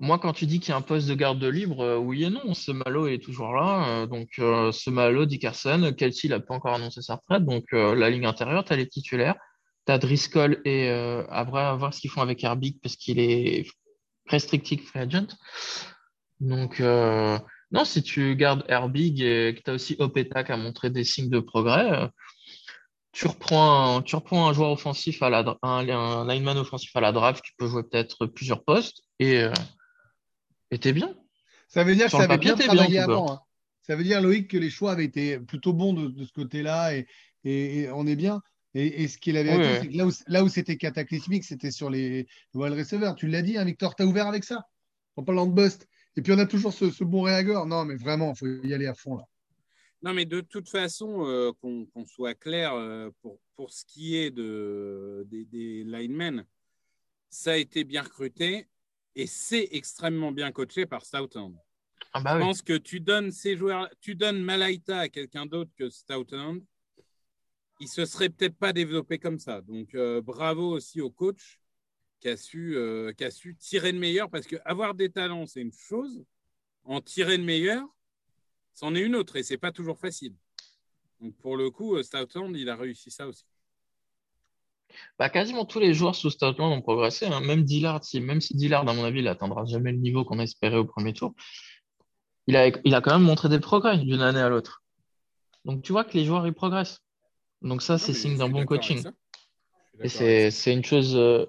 moi, 0.00 0.18
quand 0.18 0.32
tu 0.32 0.46
dis 0.46 0.60
qu'il 0.60 0.70
y 0.70 0.72
a 0.72 0.76
un 0.76 0.82
poste 0.82 1.08
de 1.08 1.14
garde 1.14 1.38
de 1.40 1.48
libre, 1.48 1.80
euh, 1.82 1.96
oui 1.98 2.24
et 2.24 2.30
non. 2.30 2.54
Ce 2.54 2.70
Malo 2.70 3.08
est 3.08 3.18
toujours 3.22 3.54
là. 3.54 4.02
euh, 4.02 4.06
donc, 4.06 4.28
euh, 4.38 4.70
ce 4.72 4.90
Malo, 4.90 5.26
Dickerson, 5.26 5.92
Kelsey 5.96 6.28
n'a 6.28 6.40
pas 6.40 6.54
encore 6.54 6.74
annoncé 6.74 7.02
sa 7.02 7.16
retraite. 7.16 7.44
Donc, 7.44 7.64
euh, 7.72 7.94
la 7.96 8.10
ligne 8.10 8.26
intérieure, 8.26 8.64
tu 8.64 8.72
as 8.72 8.76
les 8.76 8.88
titulaires. 8.88 9.36
Tu 9.86 9.92
as 9.92 9.98
Driscoll 9.98 10.60
et 10.64 10.88
euh, 10.90 11.24
après, 11.30 11.60
à 11.62 11.74
voir 11.76 11.94
ce 11.94 12.00
qu'ils 12.00 12.10
font 12.10 12.20
avec 12.22 12.42
Herbig 12.42 12.80
parce 12.82 12.96
qu'il 12.96 13.18
est 13.20 13.66
restricted 14.26 14.80
free 14.80 15.00
agent. 15.00 15.28
Donc, 16.40 16.80
euh, 16.80 17.38
non, 17.70 17.84
si 17.84 18.02
tu 18.02 18.36
gardes 18.36 18.64
Herbig 18.68 19.20
et 19.20 19.54
que 19.56 19.62
tu 19.62 19.70
as 19.70 19.74
aussi 19.74 19.96
Opeta 19.98 20.44
qui 20.44 20.52
a 20.52 20.56
montré 20.56 20.90
des 20.90 21.04
signes 21.04 21.30
de 21.30 21.40
progrès. 21.40 21.90
euh, 21.92 22.08
tu 23.12 23.26
reprends 23.28 23.96
un, 23.96 24.02
tu 24.02 24.14
reprends 24.14 24.46
un 24.48 24.52
joueur 24.52 24.70
offensif 24.72 25.22
à 25.22 25.30
la 25.30 25.56
un, 25.62 25.88
un 25.88 26.28
lineman 26.28 26.58
offensif 26.58 26.94
à 26.96 27.00
la 27.00 27.12
draft 27.12 27.42
qui 27.42 27.52
peut 27.56 27.66
jouer 27.66 27.82
peut-être 27.82 28.26
plusieurs 28.26 28.62
postes 28.62 29.04
et 29.18 29.40
euh, 29.42 29.52
t'es 30.80 30.92
bien. 30.92 31.14
Ça 31.68 31.82
veut 31.82 31.94
dire 31.94 32.06
que 32.06 32.12
ça 32.12 32.18
le 32.18 32.24
avait 32.24 32.36
papier, 32.36 32.68
bien 32.68 33.04
avant. 33.04 33.32
hein. 33.32 33.40
Ça 33.82 33.96
veut 33.96 34.04
dire, 34.04 34.20
Loïc, 34.20 34.50
que 34.50 34.58
les 34.58 34.68
choix 34.68 34.92
avaient 34.92 35.04
été 35.04 35.38
plutôt 35.38 35.72
bons 35.72 35.92
de, 35.94 36.08
de 36.08 36.24
ce 36.24 36.32
côté-là 36.32 36.94
et, 36.94 37.06
et- 37.44 37.82
et 37.82 37.90
on 37.90 38.06
est 38.06 38.16
bien. 38.16 38.42
Et, 38.78 39.04
et 39.04 39.08
ce 39.08 39.16
qui 39.16 39.30
est 39.30 39.32
la 39.32 39.42
vérité, 39.42 39.62
Ouais. 39.64 39.78
c'est 39.80 39.88
que 39.88 39.96
là 39.96 40.06
où, 40.06 40.10
là 40.26 40.44
où 40.44 40.48
c'était 40.48 40.76
cataclysmique, 40.76 41.44
c'était 41.44 41.70
sur 41.70 41.88
les 41.88 42.26
wide 42.52 42.74
receivers. 42.74 43.14
Tu 43.14 43.26
l'as 43.26 43.40
dit, 43.40 43.56
hein, 43.56 43.64
Victor, 43.64 43.94
t'as 43.94 44.04
ouvert 44.04 44.26
avec 44.26 44.44
ça 44.44 44.66
en 45.16 45.22
parlant 45.24 45.46
de 45.46 45.52
bust. 45.54 45.88
Et 46.16 46.20
puis 46.22 46.32
on 46.32 46.38
a 46.38 46.44
toujours 46.46 46.72
ce, 46.74 46.90
ce 46.90 47.02
bon 47.04 47.22
réagor. 47.22 47.64
Non, 47.66 47.86
mais 47.86 47.94
vraiment, 47.96 48.32
il 48.34 48.38
faut 48.38 48.66
y 48.66 48.74
aller 48.74 48.86
à 48.86 48.94
fond 48.94 49.16
là. 49.16 49.24
Non, 50.02 50.12
mais 50.12 50.26
de 50.26 50.42
toute 50.42 50.68
façon, 50.68 51.26
euh, 51.26 51.52
qu'on 51.60 51.88
soit 52.06 52.34
clair, 52.34 52.74
euh, 52.74 53.10
pour, 53.22 53.40
pour 53.54 53.72
ce 53.72 53.84
qui 53.86 54.16
est 54.16 54.30
de, 54.30 55.24
des, 55.26 55.46
des 55.46 55.82
linemen, 55.84 56.44
ça 57.30 57.52
a 57.52 57.56
été 57.56 57.82
bien 57.82 58.02
recruté 58.02 58.66
et 59.14 59.26
c'est 59.26 59.68
extrêmement 59.72 60.32
bien 60.32 60.52
coaché 60.52 60.84
par 60.84 61.02
Stoughton. 61.04 61.54
Ah 62.12 62.20
bah 62.20 62.34
Je 62.34 62.40
pense 62.40 62.60
que 62.62 62.76
tu 62.76 63.00
donnes 63.00 63.30
ces 63.32 63.56
joueurs, 63.56 63.88
tu 64.00 64.14
donnes 64.14 64.42
Malaita 64.42 64.98
à 65.00 65.08
quelqu'un 65.08 65.46
d'autre 65.46 65.70
que 65.78 65.88
Stoughton, 65.88 66.60
il 67.80 67.88
se 67.88 68.04
serait 68.04 68.28
peut-être 68.28 68.56
pas 68.56 68.72
développé 68.72 69.18
comme 69.18 69.38
ça. 69.38 69.60
Donc 69.60 69.94
euh, 69.94 70.20
bravo 70.20 70.70
aussi 70.70 71.00
au 71.00 71.10
coach 71.10 71.60
qui 72.20 72.28
a 72.28 72.36
su, 72.36 72.76
euh, 72.76 73.12
qui 73.12 73.24
a 73.24 73.30
su 73.30 73.56
tirer 73.56 73.92
le 73.92 73.98
meilleur 73.98 74.30
parce 74.30 74.46
que 74.46 74.56
avoir 74.64 74.94
des 74.94 75.10
talents 75.10 75.46
c'est 75.46 75.60
une 75.60 75.72
chose, 75.72 76.24
en 76.84 77.00
tirer 77.00 77.36
le 77.36 77.44
meilleur, 77.44 77.84
c'en 78.72 78.94
est 78.94 79.02
une 79.02 79.16
autre 79.16 79.36
et 79.36 79.42
c'est 79.42 79.58
pas 79.58 79.72
toujours 79.72 79.98
facile. 79.98 80.34
Donc 81.20 81.36
pour 81.36 81.56
le 81.56 81.70
coup, 81.70 81.96
euh, 81.96 82.02
Stoughton 82.02 82.52
il 82.54 82.68
a 82.68 82.76
réussi 82.76 83.10
ça 83.10 83.26
aussi. 83.26 83.44
Bah, 85.18 85.28
quasiment 85.28 85.64
tous 85.64 85.80
les 85.80 85.94
joueurs 85.94 86.14
sous 86.14 86.30
Stoutland 86.30 86.72
ont 86.72 86.80
progressé. 86.80 87.26
hein. 87.26 87.40
Même 87.40 87.64
Dillard, 87.64 88.04
si, 88.04 88.20
même 88.20 88.40
si 88.40 88.54
Dillard, 88.54 88.88
à 88.88 88.94
mon 88.94 89.04
avis, 89.04 89.18
il 89.18 89.28
atteindra 89.28 89.64
jamais 89.64 89.92
le 89.92 89.98
niveau 89.98 90.24
qu'on 90.24 90.38
espérait 90.38 90.76
au 90.76 90.84
premier 90.84 91.12
tour, 91.12 91.34
il 92.46 92.56
a, 92.56 92.68
il 92.84 92.94
a 92.94 93.00
quand 93.00 93.12
même 93.12 93.26
montré 93.26 93.48
des 93.48 93.58
progrès 93.58 93.98
d'une 93.98 94.22
année 94.22 94.40
à 94.40 94.48
l'autre. 94.48 94.82
Donc 95.64 95.82
tu 95.82 95.92
vois 95.92 96.04
que 96.04 96.16
les 96.16 96.24
joueurs 96.24 96.46
ils 96.46 96.54
progressent. 96.54 97.00
Donc 97.62 97.82
ça, 97.82 97.98
c'est 97.98 98.12
signe 98.12 98.36
d'un 98.36 98.48
bon 98.48 98.64
coaching. 98.64 99.04
Et 100.02 100.08
c'est 100.50 100.72
une 100.72 100.84
chose 100.84 101.16
euh, 101.16 101.46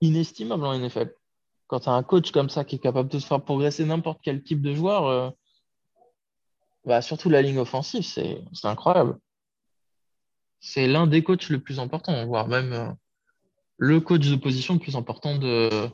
inestimable 0.00 0.64
en 0.64 0.78
NFL. 0.78 1.14
Quand 1.66 1.80
tu 1.80 1.88
as 1.88 1.92
un 1.92 2.02
coach 2.02 2.30
comme 2.30 2.50
ça 2.50 2.64
qui 2.64 2.76
est 2.76 2.78
capable 2.78 3.08
de 3.08 3.18
se 3.18 3.26
faire 3.26 3.42
progresser 3.42 3.84
n'importe 3.84 4.20
quel 4.22 4.42
type 4.42 4.60
de 4.60 4.74
joueur, 4.74 5.06
euh, 5.06 5.30
bah, 6.84 7.00
surtout 7.00 7.30
la 7.30 7.40
ligne 7.40 7.58
offensive, 7.58 8.02
c'est 8.02 8.42
c'est 8.52 8.68
incroyable. 8.68 9.18
C'est 10.60 10.86
l'un 10.86 11.06
des 11.06 11.22
coachs 11.22 11.48
le 11.48 11.60
plus 11.60 11.80
important, 11.80 12.26
voire 12.26 12.48
même 12.48 12.72
euh, 12.72 12.90
le 13.78 14.00
coach 14.00 14.28
de 14.28 14.36
position 14.36 14.74
le 14.74 14.80
plus 14.80 14.96
important 14.96 15.36
de, 15.36 15.88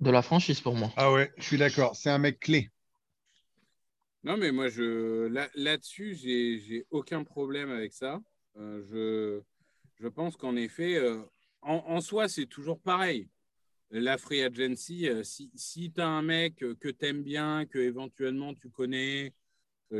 de 0.00 0.10
la 0.10 0.22
franchise 0.22 0.60
pour 0.60 0.74
moi. 0.74 0.90
Ah 0.96 1.12
ouais, 1.12 1.32
je 1.36 1.44
suis 1.44 1.58
d'accord. 1.58 1.94
C'est 1.94 2.10
un 2.10 2.18
mec 2.18 2.40
clé. 2.40 2.70
Non, 4.26 4.36
mais 4.36 4.50
moi, 4.50 4.68
je, 4.68 5.28
là, 5.28 5.48
là-dessus, 5.54 6.16
j'ai, 6.16 6.58
j'ai 6.58 6.84
aucun 6.90 7.22
problème 7.22 7.70
avec 7.70 7.92
ça. 7.92 8.20
Euh, 8.56 8.82
je, 8.90 9.40
je 10.02 10.08
pense 10.08 10.36
qu'en 10.36 10.56
effet, 10.56 10.96
euh, 10.96 11.22
en, 11.62 11.74
en 11.86 12.00
soi, 12.00 12.26
c'est 12.26 12.46
toujours 12.46 12.80
pareil. 12.80 13.28
La 13.92 14.18
free 14.18 14.42
agency, 14.42 15.08
euh, 15.08 15.22
si, 15.22 15.48
si 15.54 15.92
tu 15.92 16.00
as 16.00 16.08
un 16.08 16.22
mec 16.22 16.56
que 16.56 16.88
tu 16.88 17.06
aimes 17.06 17.22
bien, 17.22 17.66
que 17.66 17.78
éventuellement 17.78 18.52
tu 18.52 18.68
connais, 18.68 19.32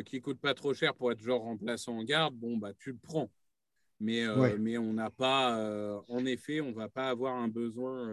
qui 0.07 0.21
coûte 0.21 0.41
pas 0.41 0.55
trop 0.55 0.75
cher 0.75 0.93
pour 0.97 1.12
être 1.12 1.21
genre 1.21 1.43
remplaçant 1.43 1.97
en 1.97 2.03
garde, 2.03 2.35
bon, 2.35 2.57
bah, 2.57 2.73
tu 2.75 2.91
le 2.91 2.99
prends. 3.01 3.31
Mais, 4.01 4.27
Ouais. 4.27 4.59
mais 4.59 4.77
on 4.77 4.93
n'a 4.93 5.09
pas, 5.09 6.03
en 6.09 6.27
effet, 6.27 6.61
on 6.61 6.73
va 6.73 6.89
pas 6.89 7.11
avoir 7.11 7.37
un 7.37 7.47
besoin 7.47 8.12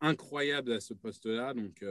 incroyable 0.00 0.70
à 0.70 0.78
ce 0.78 0.94
poste-là. 0.94 1.52
Donc 1.52 1.84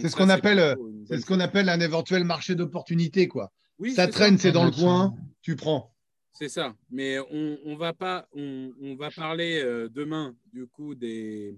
C'est 0.00 0.08
ce 0.08 0.16
qu'on 0.16 0.28
appelle, 0.28 0.58
une 0.78 1.06
C'est 1.06 1.18
ce 1.20 1.26
qu'on 1.26 1.40
appelle 1.40 1.68
un 1.68 1.80
éventuel 1.80 2.24
marché 2.24 2.54
d'opportunité, 2.54 3.28
quoi. 3.28 3.52
oui, 3.78 3.92
ça 3.92 4.08
traîne, 4.08 4.38
c'est 4.38 4.52
dans 4.52 4.64
le 4.64 4.70
coin, 4.70 5.14
tu 5.42 5.56
prends. 5.56 5.94
C'est 6.32 6.48
ça. 6.48 6.74
Mais 6.90 7.18
on, 7.30 7.58
on 7.64 7.76
va 7.76 7.92
pas, 7.92 8.28
on, 8.34 8.72
on 8.80 8.96
va 8.96 9.10
parler 9.10 9.62
euh, 9.62 9.88
demain 9.88 10.34
du 10.52 10.66
coup 10.66 10.96
des, 10.96 11.56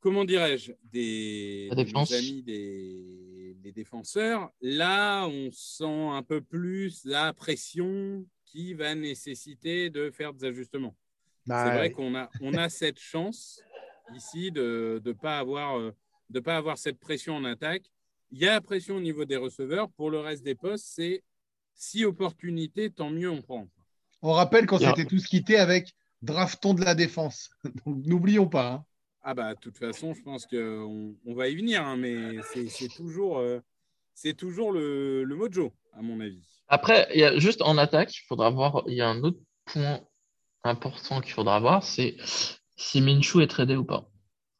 comment 0.00 0.24
dirais-je, 0.24 0.72
des, 0.92 1.66
La 1.70 1.74
de 1.74 1.80
nos 1.80 1.84
défense. 1.86 2.12
amis 2.12 2.42
des, 2.42 3.56
des 3.60 3.72
défenseurs. 3.72 4.50
Là, 4.60 5.26
on 5.26 5.50
sent 5.50 5.84
un 6.12 6.22
peu 6.22 6.40
plus 6.40 7.04
la 7.04 7.32
pression 7.32 8.24
qui 8.44 8.74
va 8.74 8.94
nécessiter 8.94 9.90
de 9.90 10.10
faire 10.12 10.32
des 10.32 10.46
ajustements. 10.46 10.94
Bah, 11.46 11.64
C'est 11.64 11.76
vrai 11.78 11.90
qu'on 11.90 12.14
a, 12.14 12.30
on 12.40 12.54
a 12.54 12.68
cette 12.68 13.00
chance 13.00 13.60
ici 14.14 14.52
de 14.52 15.02
ne 15.04 15.12
pas, 15.12 15.40
avoir, 15.40 15.78
euh, 15.80 15.92
de 16.30 16.40
pas 16.40 16.56
avoir 16.56 16.78
cette 16.78 16.98
pression 16.98 17.36
en 17.36 17.44
attaque. 17.44 17.84
Il 18.32 18.38
y 18.38 18.46
a 18.46 18.52
la 18.52 18.60
pression 18.60 18.96
au 18.96 19.00
niveau 19.00 19.24
des 19.24 19.36
receveurs. 19.36 19.88
Pour 19.90 20.10
le 20.10 20.18
reste 20.20 20.42
des 20.42 20.54
postes, 20.54 20.86
c'est 20.88 21.22
si 21.74 22.04
opportunité, 22.04 22.90
tant 22.90 23.10
mieux 23.10 23.30
on 23.30 23.42
prend. 23.42 23.68
On 24.22 24.32
rappelle 24.32 24.66
qu'on 24.66 24.78
Il 24.78 24.82
y 24.82 24.86
a- 24.86 24.88
s'était 24.94 25.04
tous 25.06 25.26
quittés 25.26 25.56
avec 25.58 25.92
draftons 26.22 26.74
de 26.74 26.84
la 26.84 26.94
défense. 26.94 27.50
Donc 27.86 28.04
n'oublions 28.06 28.48
pas. 28.48 28.72
hein. 28.72 28.84
Ah 29.22 29.34
bah, 29.34 29.54
de 29.54 29.60
toute 29.60 29.76
façon, 29.78 30.14
je 30.14 30.22
pense 30.22 30.46
qu'on 30.46 31.16
on 31.24 31.34
va 31.34 31.48
y 31.48 31.56
venir, 31.56 31.84
hein, 31.84 31.96
mais 31.96 32.36
c'est 32.68 32.88
toujours, 32.88 33.38
euh, 33.38 33.58
c'est 34.14 34.34
toujours 34.34 34.70
le, 34.72 35.24
le 35.24 35.34
mojo, 35.34 35.72
à 35.92 36.00
mon 36.02 36.20
avis. 36.20 36.46
Après, 36.68 37.08
il 37.12 37.20
y 37.20 37.24
a 37.24 37.36
juste 37.38 37.60
en 37.62 37.76
attaque, 37.76 38.14
il 38.16 38.24
faudra 38.28 38.50
voir, 38.50 38.84
il 38.86 38.94
y 38.94 39.00
a 39.00 39.08
un 39.08 39.22
autre 39.24 39.40
point 39.64 40.00
important 40.62 41.20
qu'il 41.20 41.32
faudra 41.32 41.58
voir, 41.60 41.82
c'est 41.84 42.16
si 42.76 43.00
Minshew 43.00 43.40
est 43.40 43.46
tradé 43.48 43.74
ou 43.76 43.84
pas. 43.84 44.08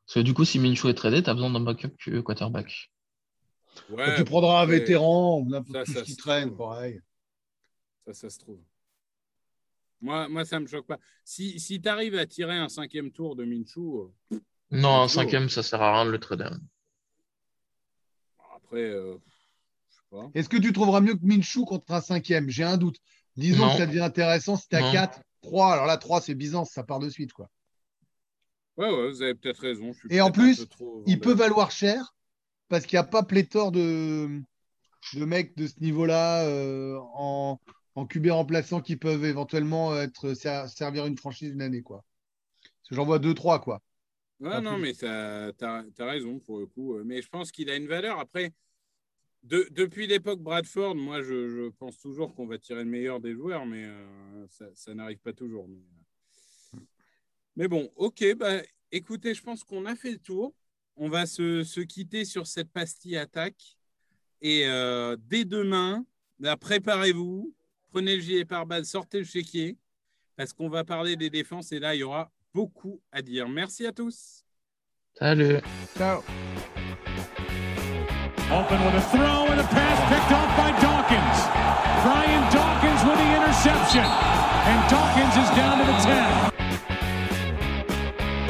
Parce 0.06 0.14
que 0.14 0.20
du 0.20 0.34
coup, 0.34 0.44
si 0.44 0.58
Minshew 0.58 0.88
est 0.88 0.94
tradé, 0.94 1.22
tu 1.22 1.28
as 1.30 1.34
besoin 1.34 1.50
d'un 1.50 1.60
backup 1.60 1.90
quarterback. 2.22 2.90
Ouais, 3.90 4.16
tu 4.16 4.24
prendras 4.24 4.62
un 4.62 4.66
vétéran 4.66 5.40
ou 5.40 5.48
n'importe 5.48 6.02
qui 6.04 6.12
se 6.12 6.16
traîne, 6.16 6.46
trouve. 6.48 6.58
pareil. 6.58 7.00
Ça, 8.06 8.14
ça 8.14 8.30
se 8.30 8.38
trouve. 8.38 8.60
Moi, 10.00 10.28
moi 10.28 10.44
ça 10.44 10.58
ne 10.58 10.64
me 10.64 10.68
choque 10.68 10.86
pas. 10.86 10.98
Si, 11.24 11.58
si 11.58 11.80
tu 11.80 11.88
arrives 11.88 12.14
à 12.16 12.26
tirer 12.26 12.56
un 12.56 12.68
cinquième 12.68 13.10
tour 13.10 13.34
de 13.36 13.44
Minshew, 13.44 14.12
euh, 14.32 14.38
Non, 14.70 14.88
un 14.94 15.00
Minshew. 15.02 15.14
cinquième, 15.14 15.48
ça 15.48 15.62
sert 15.62 15.82
à 15.82 15.92
rien 15.94 16.06
de 16.06 16.10
le 16.10 16.18
trader. 16.20 16.50
après, 18.54 18.82
euh, 18.82 19.16
je 19.90 19.94
sais 19.96 20.00
pas. 20.10 20.30
Est-ce 20.34 20.48
que 20.48 20.56
tu 20.56 20.72
trouveras 20.72 21.00
mieux 21.00 21.14
que 21.14 21.24
Minshew 21.24 21.64
contre 21.64 21.92
un 21.92 22.00
cinquième? 22.00 22.48
J'ai 22.48 22.64
un 22.64 22.76
doute. 22.76 22.96
Disons 23.36 23.66
Non. 23.66 23.72
que 23.72 23.78
ça 23.78 23.86
devient 23.86 24.00
intéressant 24.00 24.56
si 24.56 24.68
tu 24.68 24.76
as 24.76 24.80
Non. 24.80 24.92
4, 24.92 25.20
3. 25.42 25.72
Alors 25.72 25.86
là, 25.86 25.96
3, 25.98 26.20
c'est 26.20 26.34
Byzance, 26.34 26.70
ça 26.70 26.82
part 26.84 26.98
de 27.00 27.08
suite. 27.10 27.32
quoi. 27.32 27.50
Ouais, 28.76 28.90
ouais, 28.90 29.08
vous 29.08 29.22
avez 29.22 29.34
peut-être 29.34 29.60
raison. 29.60 29.92
je 29.92 29.98
suis 30.00 30.08
Et 30.10 30.20
en 30.20 30.30
plus, 30.30 30.68
trop 30.68 31.02
Il 31.06 31.20
peut 31.20 31.32
valoir 31.32 31.70
cher 31.70 32.14
parce 32.68 32.84
qu'il 32.84 32.96
n'y 32.96 33.00
a 33.04 33.08
pas 33.08 33.22
pléthore 33.22 33.72
de, 33.72 34.40
de 35.14 35.24
mecs 35.24 35.56
de 35.56 35.66
ce 35.66 35.80
niveau-là 35.80 36.44
euh, 36.46 36.98
en, 37.14 37.58
en 37.94 38.06
QB 38.06 38.26
remplaçant 38.30 38.80
qui 38.80 38.96
peuvent 38.96 39.24
éventuellement 39.24 39.96
être, 39.96 40.34
ser- 40.34 40.66
servir 40.68 41.06
une 41.06 41.16
franchise 41.16 41.52
une 41.52 41.62
année. 41.62 41.82
Quoi. 41.82 42.04
J'en 42.90 43.04
vois 43.04 43.18
2-3. 43.18 43.60
quoi. 43.60 43.80
Ouais, 44.40 44.50
Pas 44.50 44.60
non, 44.60 44.74
plus. 44.74 44.82
mais 44.82 44.92
tu 44.92 45.06
as, 45.06 45.82
raison 46.06 46.38
pour 46.40 46.58
le 46.58 46.66
coup. 46.66 46.98
Mais 47.04 47.22
je 47.22 47.28
pense 47.28 47.50
qu'il 47.50 47.70
a 47.70 47.76
une 47.76 47.86
valeur. 47.88 48.18
Après, 48.20 48.52
de- 49.44 49.68
depuis 49.70 50.06
l'époque 50.06 50.40
Bradford, 50.40 50.94
moi, 50.96 51.22
je, 51.22 51.48
je 51.48 51.68
pense 51.70 51.98
toujours 51.98 52.34
qu'on 52.34 52.46
va 52.46 52.58
tirer 52.58 52.84
le 52.84 52.90
meilleur 52.90 53.20
des 53.20 53.32
joueurs, 53.32 53.64
mais 53.64 53.84
euh, 53.84 54.46
ça, 54.48 54.66
ça 54.74 54.92
n'arrive 54.94 55.18
pas 55.18 55.32
toujours. 55.32 55.66
Mais, 55.68 55.78
euh. 55.78 56.05
Mais 57.56 57.68
bon, 57.68 57.90
ok. 57.96 58.24
Bah, 58.36 58.60
écoutez, 58.92 59.34
je 59.34 59.42
pense 59.42 59.64
qu'on 59.64 59.86
a 59.86 59.96
fait 59.96 60.12
le 60.12 60.18
tour. 60.18 60.54
On 60.96 61.08
va 61.08 61.26
se, 61.26 61.64
se 61.64 61.80
quitter 61.80 62.24
sur 62.24 62.46
cette 62.46 62.70
pastille 62.70 63.16
attaque. 63.16 63.76
Et 64.42 64.66
euh, 64.66 65.16
dès 65.18 65.44
demain, 65.44 66.04
là, 66.38 66.56
préparez-vous, 66.56 67.54
prenez 67.90 68.16
le 68.16 68.22
gilet 68.22 68.44
pare-balles, 68.44 68.84
sortez 68.84 69.18
le 69.18 69.24
chéquier, 69.24 69.76
parce 70.36 70.52
qu'on 70.52 70.68
va 70.68 70.84
parler 70.84 71.16
des 71.16 71.30
défenses 71.30 71.72
et 71.72 71.78
là, 71.78 71.94
il 71.94 71.98
y 71.98 72.02
aura 72.02 72.30
beaucoup 72.54 73.00
à 73.12 73.22
dire. 73.22 73.48
Merci 73.48 73.86
à 73.86 73.92
tous. 73.92 74.44
Salut. 75.14 75.60
Ciao. 75.96 76.22
Open 78.48 78.78
with 78.84 78.94
a 78.94 79.00
throw 79.10 79.46
and 79.50 79.58
a 79.58 79.64
pass 79.64 79.98
picked 80.08 80.32
off 80.32 80.50
by 80.56 80.70
Dawkins. 80.80 81.38
Brian 82.04 82.44
Dawkins 82.52 83.02
with 83.02 83.18
the 83.18 83.30
interception. 83.34 84.04
And 84.04 84.78
Dawkins 84.88 85.34
is 85.42 85.50
down 85.56 85.78
to 85.78 85.84
the 85.84 85.98
10. 86.52 86.65